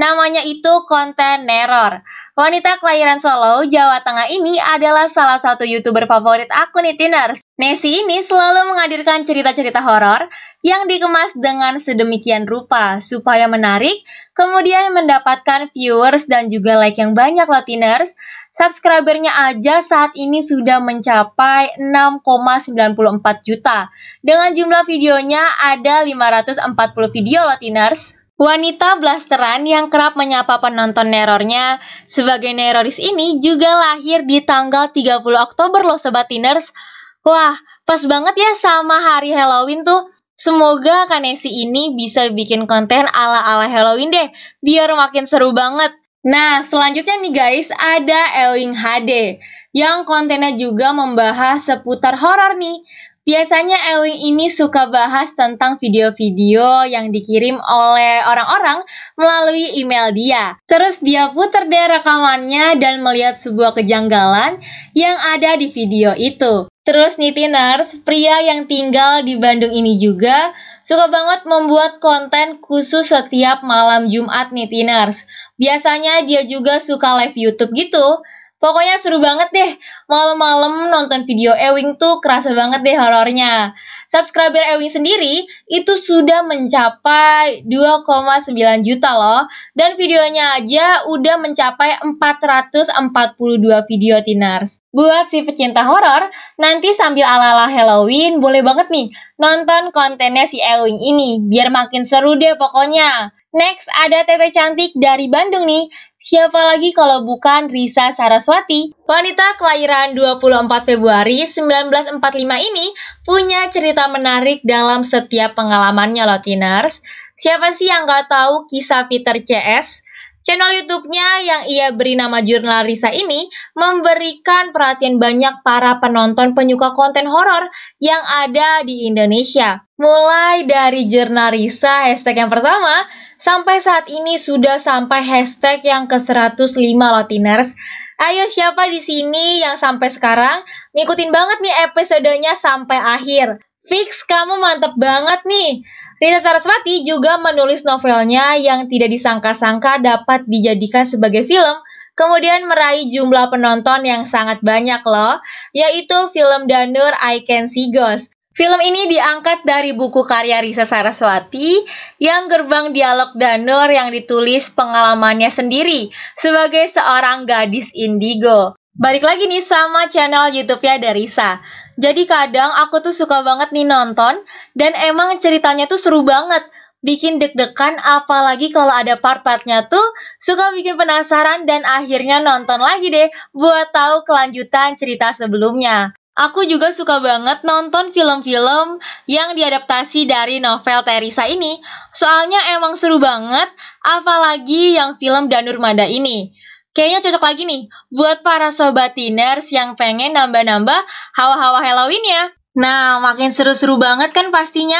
[0.00, 2.00] Namanya itu konten neror.
[2.32, 7.44] Wanita kelahiran Solo, Jawa Tengah ini adalah salah satu youtuber favorit aku nih Tiners.
[7.60, 10.24] Nessie ini selalu menghadirkan cerita-cerita horor
[10.64, 14.00] yang dikemas dengan sedemikian rupa supaya menarik,
[14.32, 18.16] kemudian mendapatkan viewers dan juga like yang banyak loh Tiners.
[18.56, 23.92] Subscribernya aja saat ini sudah mencapai 6,94 juta.
[24.24, 26.72] Dengan jumlah videonya ada 540
[27.12, 28.19] video loh Tiners.
[28.40, 31.76] Wanita blasteran yang kerap menyapa penonton nerornya
[32.08, 36.72] sebagai neroris ini juga lahir di tanggal 30 Oktober loh Sobat Tiners.
[37.20, 40.08] Wah, pas banget ya sama hari Halloween tuh.
[40.32, 44.32] Semoga Kanesi ini bisa bikin konten ala-ala Halloween deh,
[44.64, 45.92] biar makin seru banget.
[46.24, 49.36] Nah, selanjutnya nih guys, ada Ewing HD,
[49.76, 52.88] yang kontennya juga membahas seputar horor nih.
[53.20, 58.80] Biasanya Ewing ini suka bahas tentang video-video yang dikirim oleh orang-orang
[59.12, 60.56] melalui email dia.
[60.64, 64.56] Terus dia putar deh rekamannya dan melihat sebuah kejanggalan
[64.96, 66.72] yang ada di video itu.
[66.80, 73.12] Terus nih Tiners, pria yang tinggal di Bandung ini juga suka banget membuat konten khusus
[73.12, 75.28] setiap malam Jumat nih Tiners.
[75.60, 78.24] Biasanya dia juga suka live YouTube gitu.
[78.60, 79.72] Pokoknya seru banget deh.
[80.04, 83.72] Malam-malam nonton video Ewing tuh kerasa banget deh horornya.
[84.12, 89.48] Subscriber Ewing sendiri itu sudah mencapai 2,9 juta loh.
[89.72, 94.84] Dan videonya aja udah mencapai 442 video tinars.
[94.92, 96.28] Buat si pecinta horor,
[96.60, 99.08] nanti sambil ala-ala Halloween boleh banget nih
[99.40, 101.40] nonton kontennya si Ewing ini.
[101.48, 103.32] Biar makin seru deh pokoknya.
[103.50, 105.90] Next ada Tete Cantik dari Bandung nih
[106.20, 108.92] Siapa lagi kalau bukan Risa Saraswati?
[109.08, 112.92] Wanita kelahiran 24 Februari 1945 ini
[113.24, 117.00] punya cerita menarik dalam setiap pengalamannya loh Tiners.
[117.40, 120.04] Siapa sih yang gak tahu kisah Peter CS?
[120.44, 126.92] Channel YouTube-nya yang ia beri nama Jurnal Risa ini memberikan perhatian banyak para penonton penyuka
[126.92, 129.84] konten horor yang ada di Indonesia.
[129.96, 133.08] Mulai dari Jurnal Risa hashtag yang pertama,
[133.40, 137.72] Sampai saat ini sudah sampai hashtag yang ke-105 Latiners.
[138.20, 140.60] Ayo siapa di sini yang sampai sekarang
[140.92, 143.56] ngikutin banget nih episodenya sampai akhir.
[143.88, 145.80] Fix kamu mantep banget nih.
[146.20, 151.80] Rita Saraswati juga menulis novelnya yang tidak disangka-sangka dapat dijadikan sebagai film
[152.20, 155.40] kemudian meraih jumlah penonton yang sangat banyak loh,
[155.72, 158.36] yaitu film Danur I Can See Ghost.
[158.50, 161.86] Film ini diangkat dari buku karya Risa Saraswati
[162.18, 168.74] yang gerbang dialog Danur yang ditulis pengalamannya sendiri sebagai seorang gadis indigo.
[168.98, 171.62] Balik lagi nih sama channel YouTube-nya Darisa.
[171.94, 174.42] Jadi kadang aku tuh suka banget nih nonton
[174.74, 176.66] dan emang ceritanya tuh seru banget.
[177.06, 180.04] Bikin deg-degan apalagi kalau ada part-partnya tuh
[180.42, 186.12] suka bikin penasaran dan akhirnya nonton lagi deh buat tahu kelanjutan cerita sebelumnya.
[186.40, 188.96] Aku juga suka banget nonton film-film
[189.28, 191.84] yang diadaptasi dari novel Teresa ini.
[192.16, 193.68] Soalnya emang seru banget,
[194.00, 196.56] apalagi yang film Danur Mada ini.
[196.96, 201.00] Kayaknya cocok lagi nih buat para sobat tiners yang pengen nambah-nambah
[201.36, 202.44] hawa-hawa Halloween ya.
[202.70, 204.98] Nah, makin seru-seru banget kan pastinya.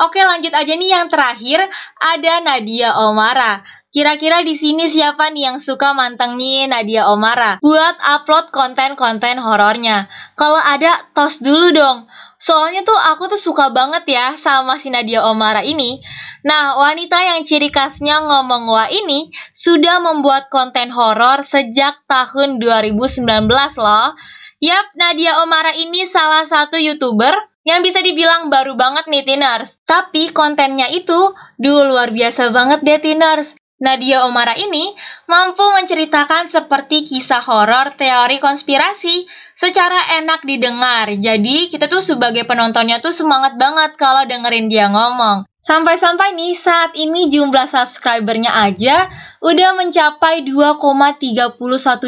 [0.00, 1.70] Oke, lanjut aja nih yang terakhir
[2.00, 3.62] ada Nadia Omara.
[3.90, 10.06] Kira-kira di sini siapa nih yang suka mantengin Nadia Omara buat upload konten-konten horornya?
[10.38, 12.06] Kalau ada, tos dulu dong.
[12.38, 15.98] Soalnya tuh aku tuh suka banget ya sama si Nadia Omara ini.
[16.46, 23.26] Nah, wanita yang ciri khasnya ngomong wah ini sudah membuat konten horor sejak tahun 2019
[23.74, 24.14] loh.
[24.62, 27.34] Yap, Nadia Omara ini salah satu YouTuber
[27.66, 29.82] yang bisa dibilang baru banget nih Tiners.
[29.84, 33.59] Tapi kontennya itu, duh luar biasa banget deh Tiners.
[33.80, 34.92] Nadia Omara ini
[35.24, 39.24] mampu menceritakan seperti kisah horor teori konspirasi
[39.56, 41.08] secara enak didengar.
[41.16, 45.48] Jadi kita tuh sebagai penontonnya tuh semangat banget kalau dengerin dia ngomong.
[45.64, 49.08] Sampai-sampai nih saat ini jumlah subscribernya aja
[49.40, 51.56] udah mencapai 2,31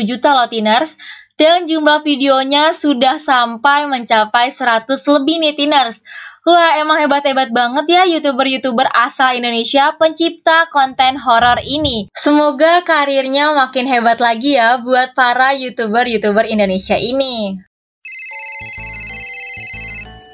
[0.09, 0.97] juta loh tiners
[1.41, 6.05] dan jumlah videonya sudah sampai mencapai 100 lebih nih tiners.
[6.43, 12.11] Wah, emang hebat-hebat banget ya YouTuber-YouTuber asal Indonesia pencipta konten horor ini.
[12.19, 17.63] Semoga karirnya makin hebat lagi ya buat para YouTuber-YouTuber Indonesia ini.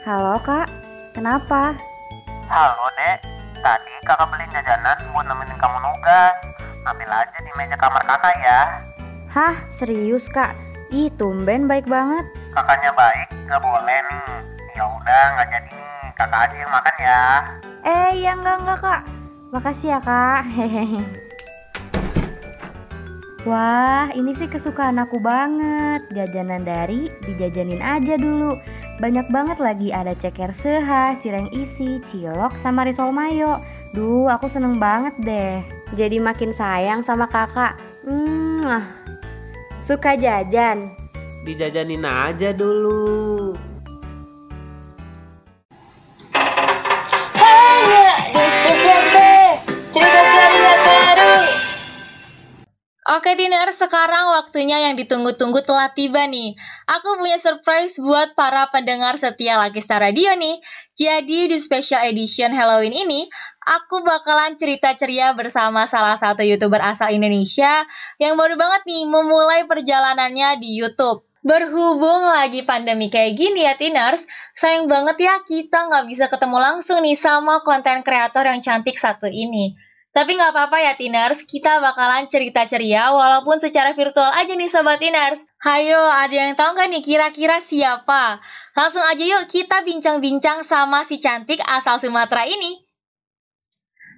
[0.09, 0.73] Halo kak,
[1.13, 1.77] kenapa?
[2.49, 3.21] Halo dek,
[3.61, 6.33] tadi kakak beli jajanan buat nemenin kamu nugas.
[6.89, 8.61] Ambil aja di meja kamar kakak ya.
[9.29, 10.57] Hah, serius kak?
[10.89, 12.25] Ih, tumben baik banget.
[12.57, 14.25] Kakaknya baik, nggak boleh nih.
[14.73, 15.98] Ya udah, nggak jadi nih.
[16.19, 17.23] Kakak aja yang makan ya.
[17.87, 19.01] Eh, ya enggak enggak kak.
[19.55, 20.51] Makasih ya kak.
[20.51, 21.03] Hehehe.
[23.49, 26.11] Wah, ini sih kesukaan aku banget.
[26.11, 28.59] Jajanan dari dijajanin aja dulu.
[28.99, 33.63] Banyak banget lagi ada ceker seha, cireng isi, cilok, sama risol mayo.
[33.95, 35.63] Duh, aku seneng banget deh.
[35.95, 37.79] Jadi makin sayang sama kakak.
[38.03, 38.59] Hmm,
[39.79, 40.91] suka jajan.
[41.47, 43.55] Dijajanin aja dulu.
[53.09, 56.53] Oke Dinner, sekarang waktunya yang ditunggu-tunggu telah tiba nih.
[56.85, 60.61] Aku punya surprise buat para pendengar setia Lakista Radio nih.
[60.93, 63.25] Jadi di special edition Halloween ini,
[63.65, 67.89] aku bakalan cerita ceria bersama salah satu YouTuber asal Indonesia
[68.21, 71.25] yang baru banget nih memulai perjalanannya di YouTube.
[71.41, 77.01] Berhubung lagi pandemi kayak gini ya Tiners, sayang banget ya kita nggak bisa ketemu langsung
[77.01, 79.88] nih sama konten kreator yang cantik satu ini.
[80.19, 84.99] Tapi nggak apa-apa ya Tiners, kita bakalan cerita ceria walaupun secara virtual aja nih Sobat
[84.99, 85.47] Tiners.
[85.63, 88.43] Hayo, ada yang tahu nggak nih kira-kira siapa?
[88.75, 92.83] Langsung aja yuk kita bincang-bincang sama si cantik asal Sumatera ini.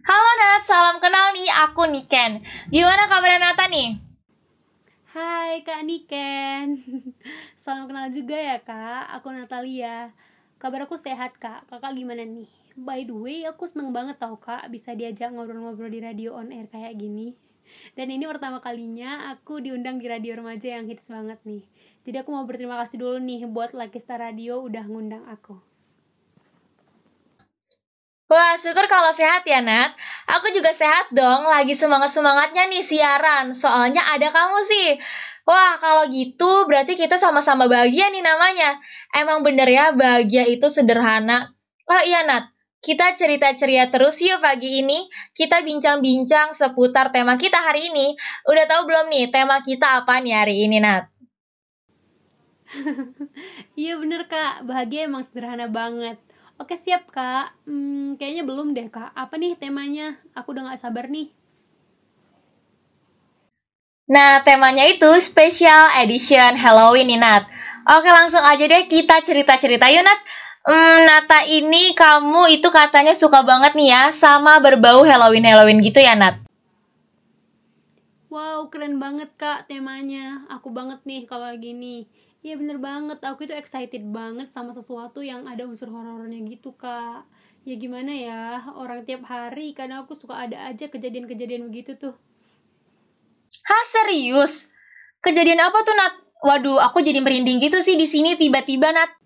[0.08, 2.48] Halo Nat, salam kenal nih, aku Niken.
[2.72, 4.00] Gimana kabar Nata nih?
[5.12, 6.80] Hai Kak Niken
[7.60, 10.14] Salam kenal juga ya Kak Aku Natalia
[10.56, 12.59] Kabar aku sehat Kak Kakak gimana nih?
[12.80, 16.64] By the way aku seneng banget tau Kak Bisa diajak ngobrol-ngobrol di radio on air
[16.64, 17.36] kayak gini
[17.92, 21.60] Dan ini pertama kalinya aku diundang di radio remaja yang hits banget nih
[22.08, 25.60] Jadi aku mau berterima kasih dulu nih Buat Lakista Radio udah ngundang aku
[28.30, 29.90] Wah, syukur kalau sehat ya, Nat.
[30.30, 33.50] Aku juga sehat dong, lagi semangat-semangatnya nih siaran.
[33.50, 34.88] Soalnya ada kamu sih.
[35.42, 38.78] Wah, kalau gitu berarti kita sama-sama bahagia nih namanya.
[39.10, 41.58] Emang bener ya, bahagia itu sederhana.
[41.90, 42.54] Oh iya, Nat.
[42.80, 45.04] Kita cerita ceria terus yuk pagi ini.
[45.36, 48.16] Kita bincang-bincang seputar tema kita hari ini.
[48.48, 51.04] Udah tahu belum nih tema kita apa nih hari ini, Nat?
[53.82, 56.22] Iya bener Kak, bahagia emang sederhana banget
[56.54, 60.22] Oke siap Kak, hmm, kayaknya belum deh Kak Apa nih temanya?
[60.38, 61.34] Aku udah gak sabar nih
[64.10, 67.46] Nah, temanya itu special edition Halloween nih, Nat.
[67.94, 70.20] Oke, langsung aja deh kita cerita-cerita yuk, Nat.
[70.60, 76.12] Hmm, Nata ini kamu itu katanya suka banget nih ya sama berbau Halloween-Halloween gitu ya,
[76.12, 76.36] Nat?
[78.28, 80.44] Wow, keren banget kak temanya.
[80.52, 82.06] Aku banget nih kalau gini.
[82.40, 87.24] Iya bener banget, aku itu excited banget sama sesuatu yang ada unsur horornya gitu kak.
[87.64, 92.16] Ya gimana ya, orang tiap hari kadang aku suka ada aja kejadian-kejadian begitu tuh.
[93.64, 94.68] Hah, serius?
[95.20, 96.14] Kejadian apa tuh, Nat?
[96.40, 99.19] Waduh, aku jadi merinding gitu sih di sini tiba-tiba Nat.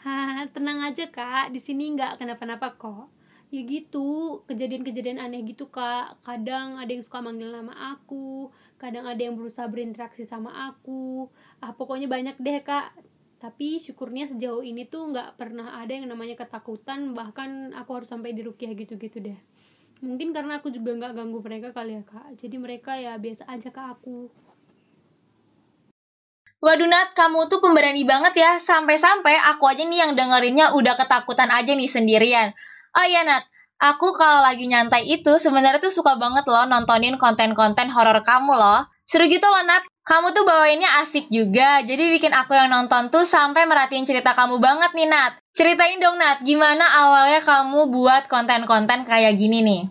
[0.00, 3.12] Hah, tenang aja kak, di sini nggak kenapa-napa kok.
[3.52, 6.16] Ya gitu, kejadian-kejadian aneh gitu kak.
[6.24, 8.48] Kadang ada yang suka manggil nama aku,
[8.80, 11.28] kadang ada yang berusaha berinteraksi sama aku.
[11.60, 12.96] Ah pokoknya banyak deh kak.
[13.44, 18.32] Tapi syukurnya sejauh ini tuh nggak pernah ada yang namanya ketakutan, bahkan aku harus sampai
[18.32, 19.36] dirukiah gitu-gitu deh.
[20.00, 22.40] Mungkin karena aku juga nggak ganggu mereka kali ya kak.
[22.40, 24.32] Jadi mereka ya biasa aja ke aku.
[26.60, 28.60] Waduh Nat, kamu tuh pemberani banget ya.
[28.60, 32.52] Sampai-sampai aku aja nih yang dengerinnya udah ketakutan aja nih sendirian.
[32.92, 33.48] Oh iya Nat,
[33.80, 38.84] aku kalau lagi nyantai itu sebenarnya tuh suka banget loh nontonin konten-konten horor kamu loh.
[39.08, 41.80] Seru gitu loh Nat, kamu tuh bawainnya asik juga.
[41.80, 45.40] Jadi bikin aku yang nonton tuh sampai merhatiin cerita kamu banget nih Nat.
[45.56, 49.82] Ceritain dong Nat, gimana awalnya kamu buat konten-konten kayak gini nih?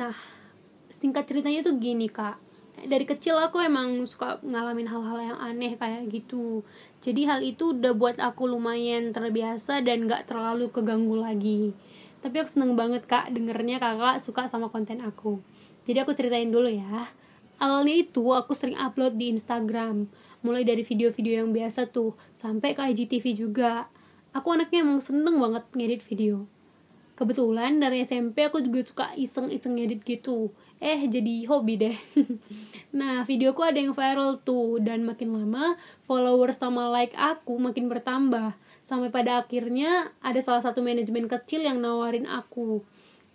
[0.00, 0.16] Nah,
[0.88, 2.45] singkat ceritanya tuh gini kak
[2.86, 6.62] dari kecil aku emang suka ngalamin hal-hal yang aneh kayak gitu.
[7.02, 11.74] Jadi hal itu udah buat aku lumayan terbiasa dan gak terlalu keganggu lagi.
[12.22, 15.38] Tapi aku seneng banget kak dengernya kakak suka sama konten aku.
[15.86, 17.10] Jadi aku ceritain dulu ya.
[17.62, 20.10] Awalnya itu aku sering upload di Instagram.
[20.42, 23.86] Mulai dari video-video yang biasa tuh sampai ke IGTV juga.
[24.34, 26.44] Aku anaknya emang seneng banget ngedit video.
[27.16, 31.96] Kebetulan dari SMP aku juga suka iseng-iseng ngedit gitu eh jadi hobi deh
[32.98, 38.52] nah videoku ada yang viral tuh dan makin lama followers sama like aku makin bertambah
[38.84, 42.84] sampai pada akhirnya ada salah satu manajemen kecil yang nawarin aku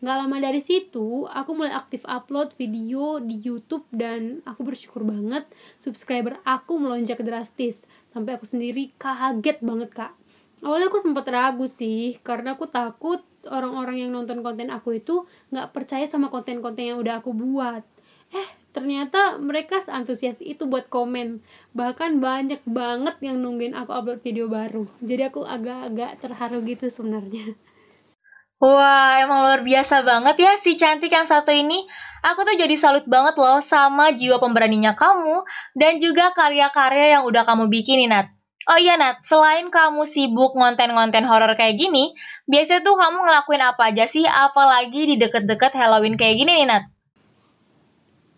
[0.02, 5.46] Gak lama dari situ, aku mulai aktif upload video di YouTube dan aku bersyukur banget
[5.78, 7.86] subscriber aku melonjak drastis.
[8.10, 10.18] Sampai aku sendiri kaget banget, Kak.
[10.66, 15.74] Awalnya aku sempat ragu sih, karena aku takut orang-orang yang nonton konten aku itu nggak
[15.74, 17.82] percaya sama konten-konten yang udah aku buat
[18.32, 21.44] eh ternyata mereka antusias itu buat komen
[21.76, 27.56] bahkan banyak banget yang nungguin aku upload video baru jadi aku agak-agak terharu gitu sebenarnya
[28.62, 31.82] Wah, emang luar biasa banget ya si cantik yang satu ini.
[32.22, 35.42] Aku tuh jadi salut banget loh sama jiwa pemberaninya kamu
[35.74, 38.30] dan juga karya-karya yang udah kamu bikin, Nat.
[38.70, 42.14] Oh iya Nat, selain kamu sibuk ngonten-ngonten horor kayak gini,
[42.45, 44.22] biasanya tuh kamu ngelakuin apa aja sih?
[44.22, 46.84] Apalagi di deket-deket Halloween kayak gini nih Nat?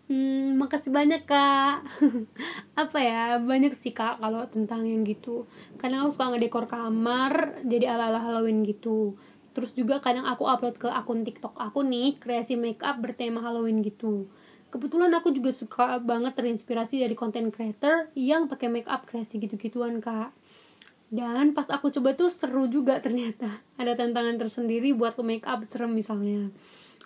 [0.08, 1.84] Hmm, makasih banyak kak.
[2.82, 5.44] apa ya, banyak sih kak kalau tentang yang gitu.
[5.76, 9.16] Kadang aku suka ngedekor kamar jadi ala-ala Halloween gitu.
[9.52, 14.28] Terus juga kadang aku upload ke akun TikTok aku nih, kreasi makeup bertema Halloween gitu
[14.74, 20.02] kebetulan aku juga suka banget terinspirasi dari content creator yang pakai make up kreasi gitu-gituan
[20.02, 20.34] kak.
[21.14, 23.62] Dan pas aku coba tuh seru juga ternyata.
[23.80, 26.50] Ada tantangan tersendiri buat make up serem misalnya.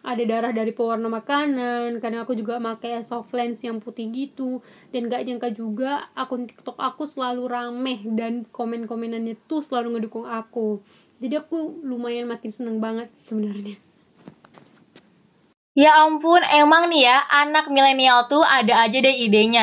[0.01, 4.65] Ada darah dari pewarna makanan kadang aku juga pakai soft lens yang putih gitu.
[4.89, 10.81] Dan gak nyangka juga akun tiktok aku selalu rame dan komen-komenannya tuh selalu ngedukung aku.
[11.21, 13.88] Jadi aku lumayan makin seneng banget sebenarnya
[15.79, 19.63] Ya ampun, emang nih ya, anak milenial tuh ada aja deh idenya.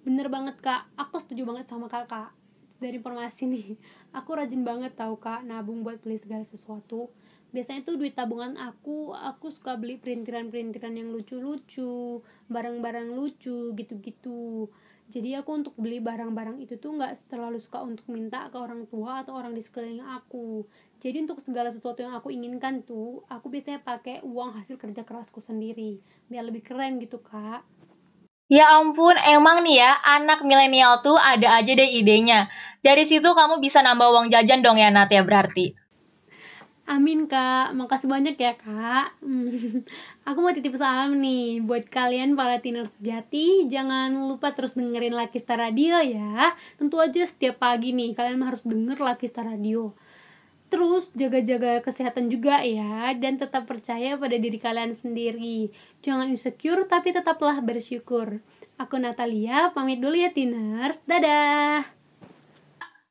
[0.00, 2.32] Bener banget kak, aku setuju banget sama kakak.
[2.80, 3.76] Dari informasi nih,
[4.16, 7.12] aku rajin banget tau kak nabung buat beli segala sesuatu.
[7.52, 14.72] Biasanya tuh duit tabungan aku, aku suka beli perintiran-perintiran yang lucu-lucu, barang-barang lucu gitu-gitu
[15.10, 19.26] jadi aku untuk beli barang-barang itu tuh nggak terlalu suka untuk minta ke orang tua
[19.26, 20.62] atau orang di sekeliling aku
[21.02, 25.42] jadi untuk segala sesuatu yang aku inginkan tuh aku biasanya pakai uang hasil kerja kerasku
[25.42, 25.98] sendiri
[26.30, 27.66] biar lebih keren gitu kak
[28.50, 32.50] Ya ampun, emang nih ya, anak milenial tuh ada aja deh idenya.
[32.82, 35.70] Dari situ kamu bisa nambah uang jajan dong ya Nat ya berarti.
[36.88, 39.14] Amin kak, makasih banyak ya kak.
[40.28, 43.68] Aku mau titip salam nih Buat kalian para teener sejati.
[43.68, 46.56] Jangan lupa terus dengerin Star Radio ya.
[46.80, 48.96] Tentu aja setiap pagi nih Kalian harus denger
[49.28, 49.92] Star Radio.
[50.70, 55.70] Terus jaga-jaga kesehatan juga ya Dan tetap percaya pada diri kalian sendiri.
[56.00, 58.40] Jangan insecure tapi tetaplah bersyukur.
[58.80, 61.04] Aku Natalia, pamit dulu ya Tiners.
[61.04, 61.99] Dadah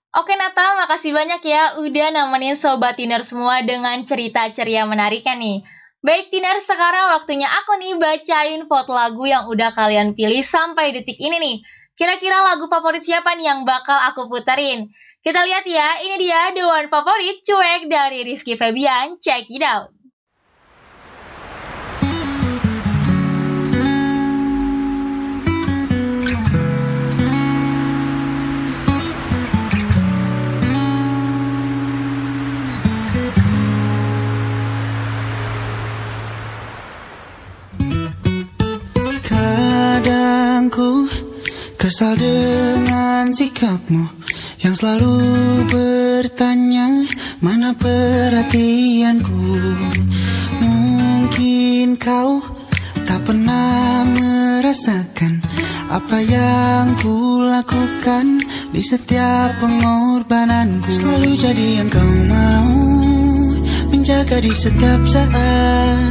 [0.10, 5.62] Oke Nata, makasih banyak ya udah nemenin Sobat Tiner semua dengan cerita ceria menariknya nih.
[6.02, 11.14] Baik Tiner, sekarang waktunya aku nih bacain vote lagu yang udah kalian pilih sampai detik
[11.22, 11.58] ini nih.
[11.94, 14.90] Kira-kira lagu favorit siapa nih yang bakal aku puterin?
[15.22, 19.22] Kita lihat ya, ini dia The One Favorit Cuek dari Rizky Febian.
[19.22, 19.99] Check it out.
[41.90, 44.06] Kesal dengan sikapmu
[44.62, 45.26] yang selalu
[45.74, 46.86] bertanya
[47.42, 49.42] mana perhatianku.
[50.62, 52.46] Mungkin kau
[53.10, 55.42] tak pernah merasakan
[55.90, 58.38] apa yang ku lakukan
[58.70, 60.94] di setiap pengorbananku.
[60.94, 62.70] Selalu jadi yang kau mau
[63.90, 66.06] menjaga di setiap saat,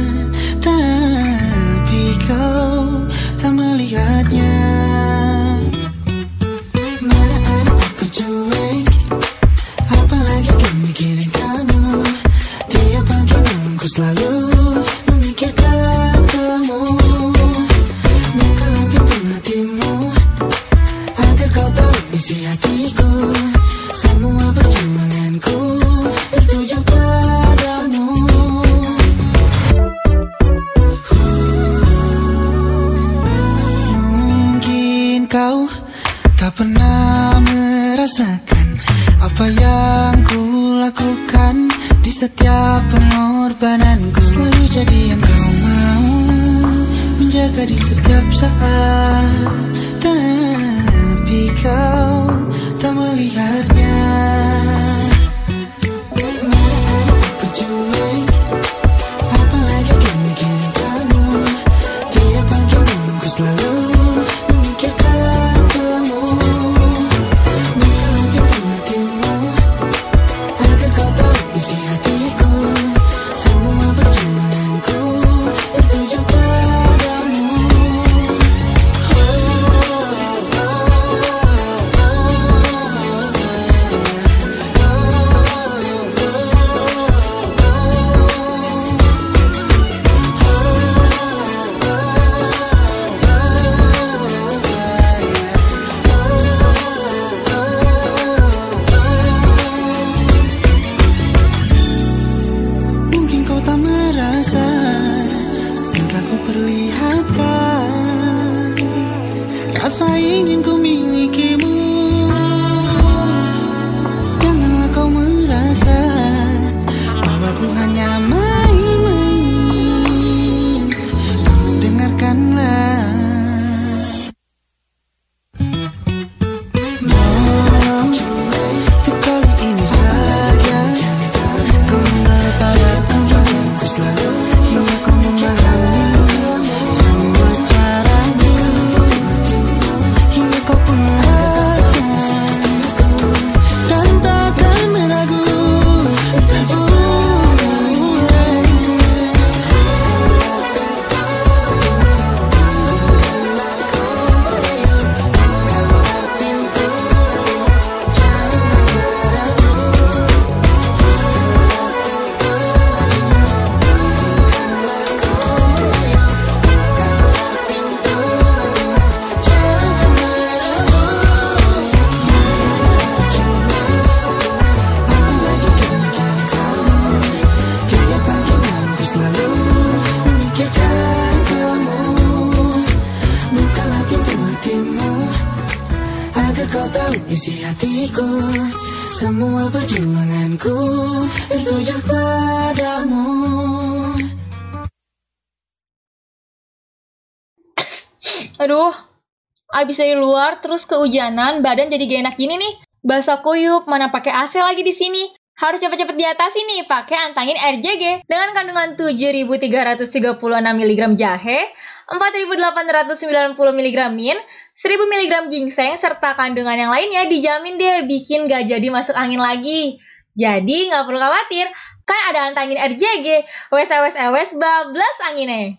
[200.69, 202.73] terus kehujanan, badan jadi gak enak gini nih.
[203.01, 205.33] Basah kuyup, mana pakai AC lagi di sini.
[205.57, 211.59] Harus cepet-cepet diatasi nih, pakai antangin RJG dengan kandungan 7.336 mg jahe,
[212.07, 214.37] 4.890 mg min,
[214.77, 219.99] 1000 mg ginseng, serta kandungan yang lainnya dijamin deh bikin gak jadi masuk angin lagi.
[220.37, 221.67] Jadi nggak perlu khawatir,
[222.07, 223.27] kan ada antangin RJG,
[223.75, 225.75] wes wes wes bablas anginnya.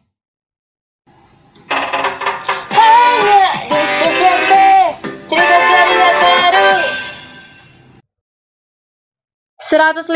[2.77, 3.49] Hanya
[4.13, 4.60] di
[5.31, 6.87] Cerita ceria terus
[9.63, 10.11] 105,6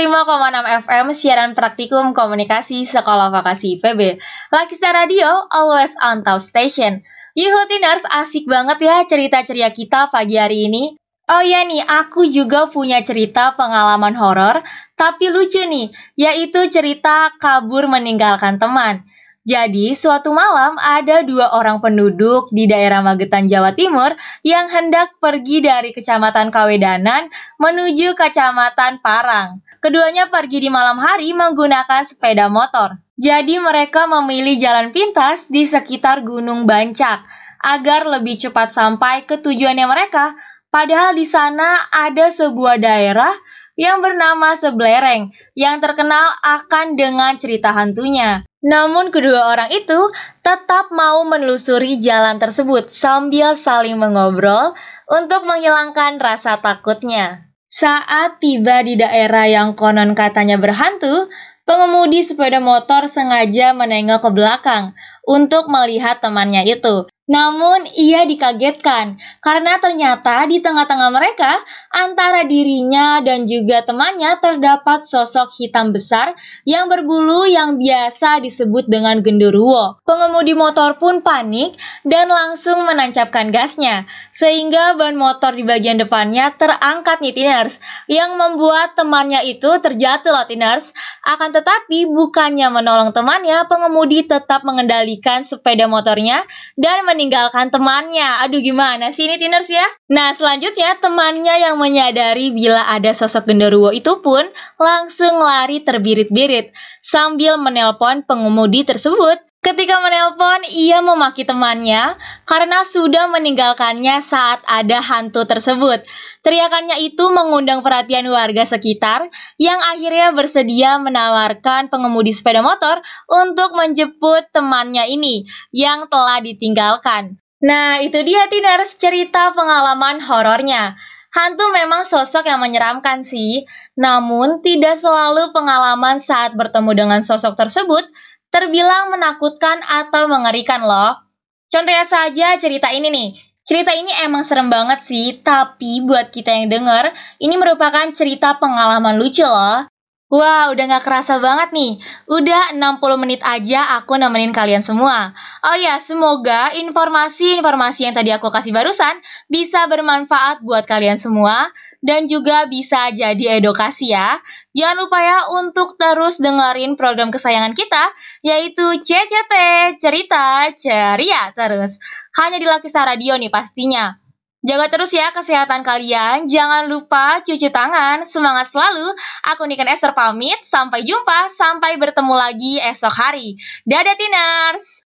[0.90, 4.18] FM siaran praktikum komunikasi Sekolah Vokasi IPB.
[4.50, 7.06] Lakista Radio, always on top station.
[7.38, 10.98] Yuhutiners, asik banget ya cerita ceria kita pagi hari ini.
[11.30, 14.66] Oh ya nih, aku juga punya cerita pengalaman horor,
[14.98, 19.06] tapi lucu nih, yaitu cerita kabur meninggalkan teman.
[19.44, 25.60] Jadi, suatu malam ada dua orang penduduk di daerah Magetan, Jawa Timur yang hendak pergi
[25.60, 27.28] dari Kecamatan Kawedanan
[27.60, 29.60] menuju Kecamatan Parang.
[29.84, 32.96] Keduanya pergi di malam hari menggunakan sepeda motor.
[33.20, 37.44] Jadi mereka memilih jalan pintas di sekitar Gunung Bancak.
[37.64, 40.36] agar lebih cepat sampai ke tujuannya mereka.
[40.68, 43.32] Padahal di sana ada sebuah daerah
[43.74, 48.44] yang bernama Seblereng yang terkenal akan dengan cerita hantunya.
[48.64, 50.08] Namun kedua orang itu
[50.40, 54.72] tetap mau menelusuri jalan tersebut sambil saling mengobrol
[55.12, 57.44] untuk menghilangkan rasa takutnya.
[57.68, 61.28] Saat tiba di daerah yang konon katanya berhantu,
[61.68, 64.96] pengemudi sepeda motor sengaja menengok ke belakang
[65.28, 67.04] untuk melihat temannya itu.
[67.24, 71.56] Namun ia dikagetkan karena ternyata di tengah-tengah mereka
[71.88, 76.36] antara dirinya dan juga temannya terdapat sosok hitam besar
[76.68, 80.04] yang berbulu yang biasa disebut dengan genderuwo.
[80.04, 87.24] Pengemudi motor pun panik dan langsung menancapkan gasnya sehingga ban motor di bagian depannya terangkat
[87.24, 90.92] nih Tiners yang membuat temannya itu terjatuh loh Tiners.
[91.24, 96.44] Akan tetapi bukannya menolong temannya pengemudi tetap mengendalikan sepeda motornya
[96.76, 98.42] dan meninggalkan temannya.
[98.42, 99.86] Aduh gimana sih ini Tiners ya?
[100.10, 104.44] Nah selanjutnya temannya yang menyadari bila ada sosok genderuwo itu pun
[104.76, 109.38] langsung lari terbirit-birit sambil menelpon pengemudi tersebut.
[109.64, 116.04] Ketika menelpon, ia memaki temannya karena sudah meninggalkannya saat ada hantu tersebut.
[116.44, 124.52] Teriakannya itu mengundang perhatian warga sekitar yang akhirnya bersedia menawarkan pengemudi sepeda motor untuk menjemput
[124.52, 127.40] temannya ini yang telah ditinggalkan.
[127.64, 131.00] Nah, itu dia Tiners cerita pengalaman horornya.
[131.32, 133.64] Hantu memang sosok yang menyeramkan sih,
[133.96, 138.06] namun tidak selalu pengalaman saat bertemu dengan sosok tersebut
[138.54, 141.18] terbilang menakutkan atau mengerikan loh.
[141.66, 143.28] Contohnya saja cerita ini nih.
[143.66, 147.10] Cerita ini emang serem banget sih, tapi buat kita yang denger,
[147.42, 149.90] ini merupakan cerita pengalaman lucu loh.
[150.34, 151.98] Wah, udah gak kerasa banget nih.
[152.26, 155.30] Udah 60 menit aja aku nemenin kalian semua.
[155.62, 161.70] Oh ya, semoga informasi-informasi yang tadi aku kasih barusan bisa bermanfaat buat kalian semua
[162.04, 164.36] dan juga bisa jadi edukasi ya.
[164.76, 168.12] Jangan lupa ya untuk terus dengerin program kesayangan kita,
[168.44, 169.52] yaitu CCT,
[169.96, 171.96] Cerita Ceria terus.
[172.36, 174.20] Hanya di Lakisa Radio nih pastinya.
[174.64, 179.12] Jaga terus ya kesehatan kalian, jangan lupa cuci tangan, semangat selalu.
[179.52, 183.60] Aku Niken Esther pamit, sampai jumpa, sampai bertemu lagi esok hari.
[183.84, 185.04] Dadah Tiners!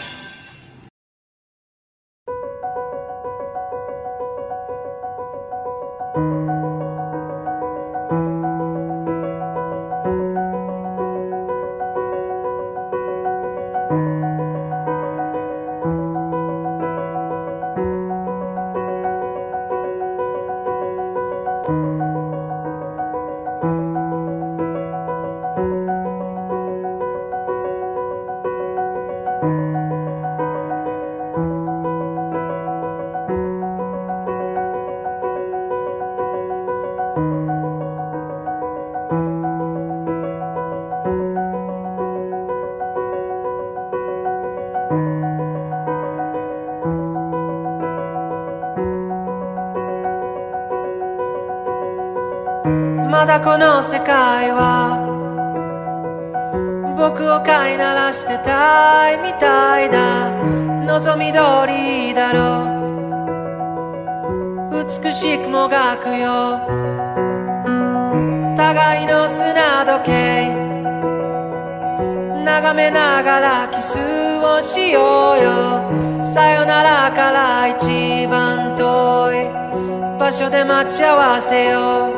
[53.44, 54.96] この世界は
[56.96, 60.30] 僕を飼いならしてたいみたいだ。
[60.86, 62.64] 望み通りだろ。
[64.72, 66.58] う美しくもがくよ。
[68.56, 70.54] 互いの砂時計。
[72.46, 73.98] 眺めながらキス
[74.38, 76.22] をしようよ。
[76.22, 79.50] さよならから一番遠い
[80.18, 82.13] 場所で待ち合わせよう。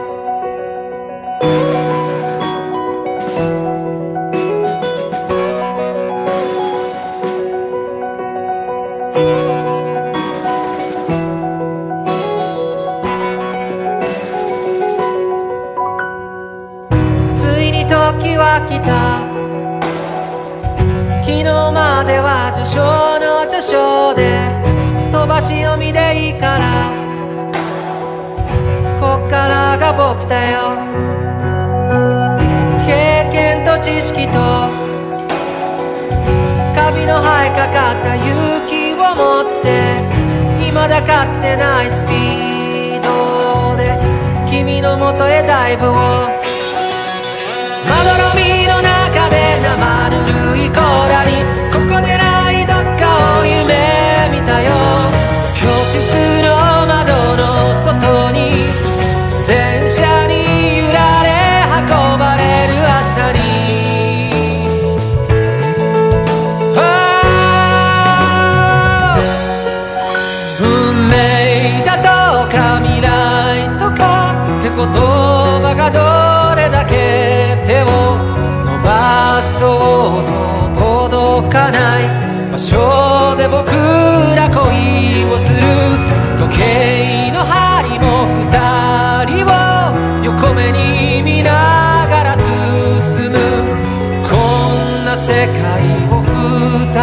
[29.87, 30.75] が僕だよ。
[32.85, 34.33] 経験と知識と
[36.75, 40.01] カビの生えかかった勇気を持って
[40.59, 43.97] 未だかつてないスピードで
[44.49, 46.36] 君のもとへダイブを。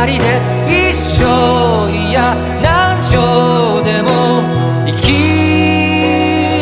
[0.06, 0.26] 人で
[0.68, 1.24] 一生
[1.92, 3.16] いや何生
[3.84, 4.10] でも
[4.86, 5.12] 生き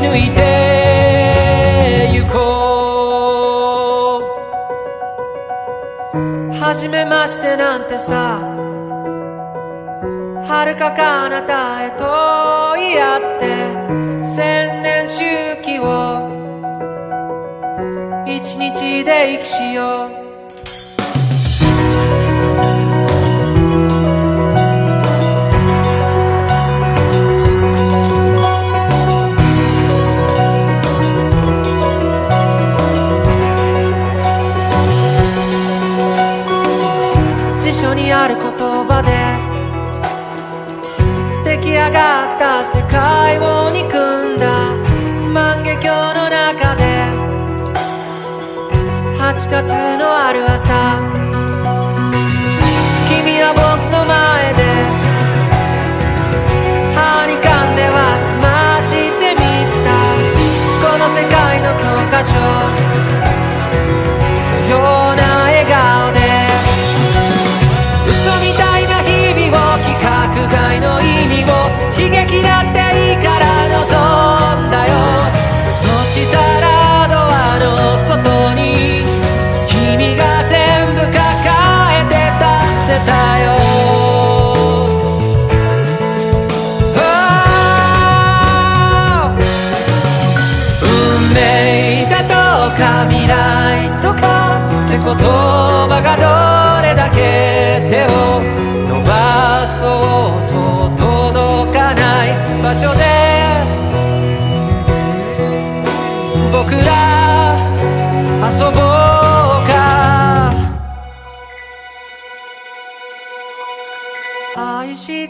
[0.02, 0.40] 抜いて
[2.14, 2.38] ゆこ
[6.54, 6.54] う。
[6.54, 8.42] 初めましてなんてさ。
[10.48, 12.04] 遥か彼方へと
[12.78, 13.46] い合って。
[14.24, 15.24] 千年周
[15.62, 16.30] 期を。
[18.26, 20.21] 一日で生きしよう。
[41.82, 44.46] 上がった世界を憎んだ
[45.34, 46.84] 万華鏡の中で。
[49.18, 51.00] 8月のある朝。
[53.10, 54.51] 君は僕の前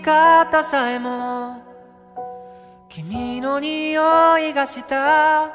[0.02, 1.62] 方さえも
[2.90, 4.02] 君の匂
[4.40, 5.50] いがした。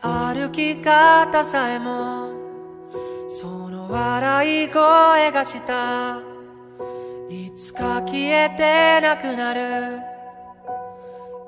[0.00, 2.30] 歩き方さえも
[3.28, 6.18] その笑い声がした。
[7.30, 10.00] いつか消えてなくなる。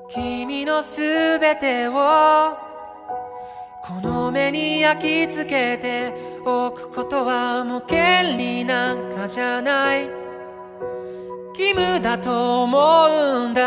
[0.09, 2.57] 君のすべてを
[3.83, 6.13] この目に焼き付けて
[6.45, 10.26] おくことはもう権利なんかじゃない。
[11.57, 12.77] 義務だと思
[13.47, 13.63] うんだ。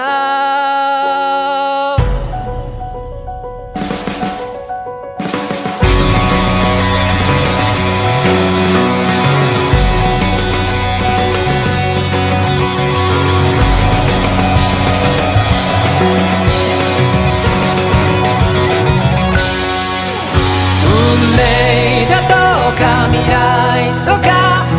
[20.86, 22.34] 運命だと
[22.78, 24.28] か未来とか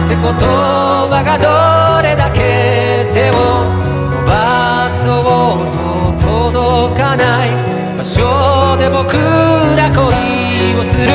[0.05, 2.70] って言葉がどれだけ
[4.11, 5.07] 伸ばそ
[5.63, 7.49] うと届かない
[7.97, 9.17] 場所で僕
[9.76, 9.99] ら恋
[10.80, 11.07] をする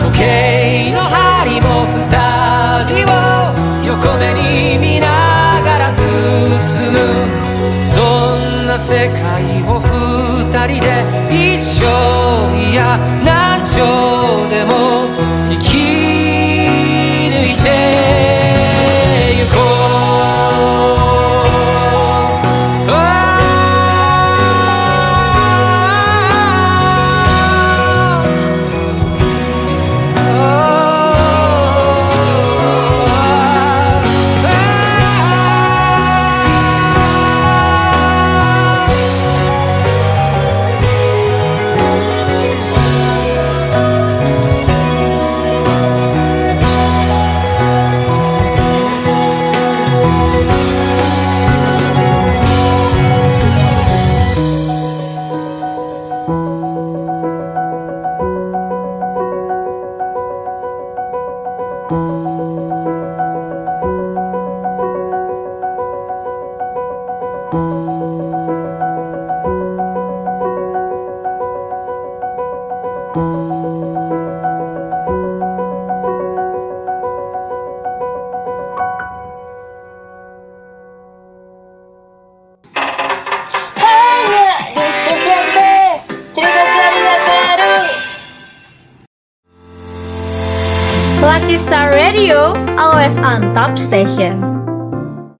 [0.00, 1.98] 時計の針も二
[2.90, 3.12] 人を
[3.86, 6.98] 横目に見ながら進む
[7.80, 8.00] そ
[8.62, 10.86] んな世界を二人で
[11.30, 11.84] 一生
[12.70, 13.76] いや何生
[14.48, 15.35] でも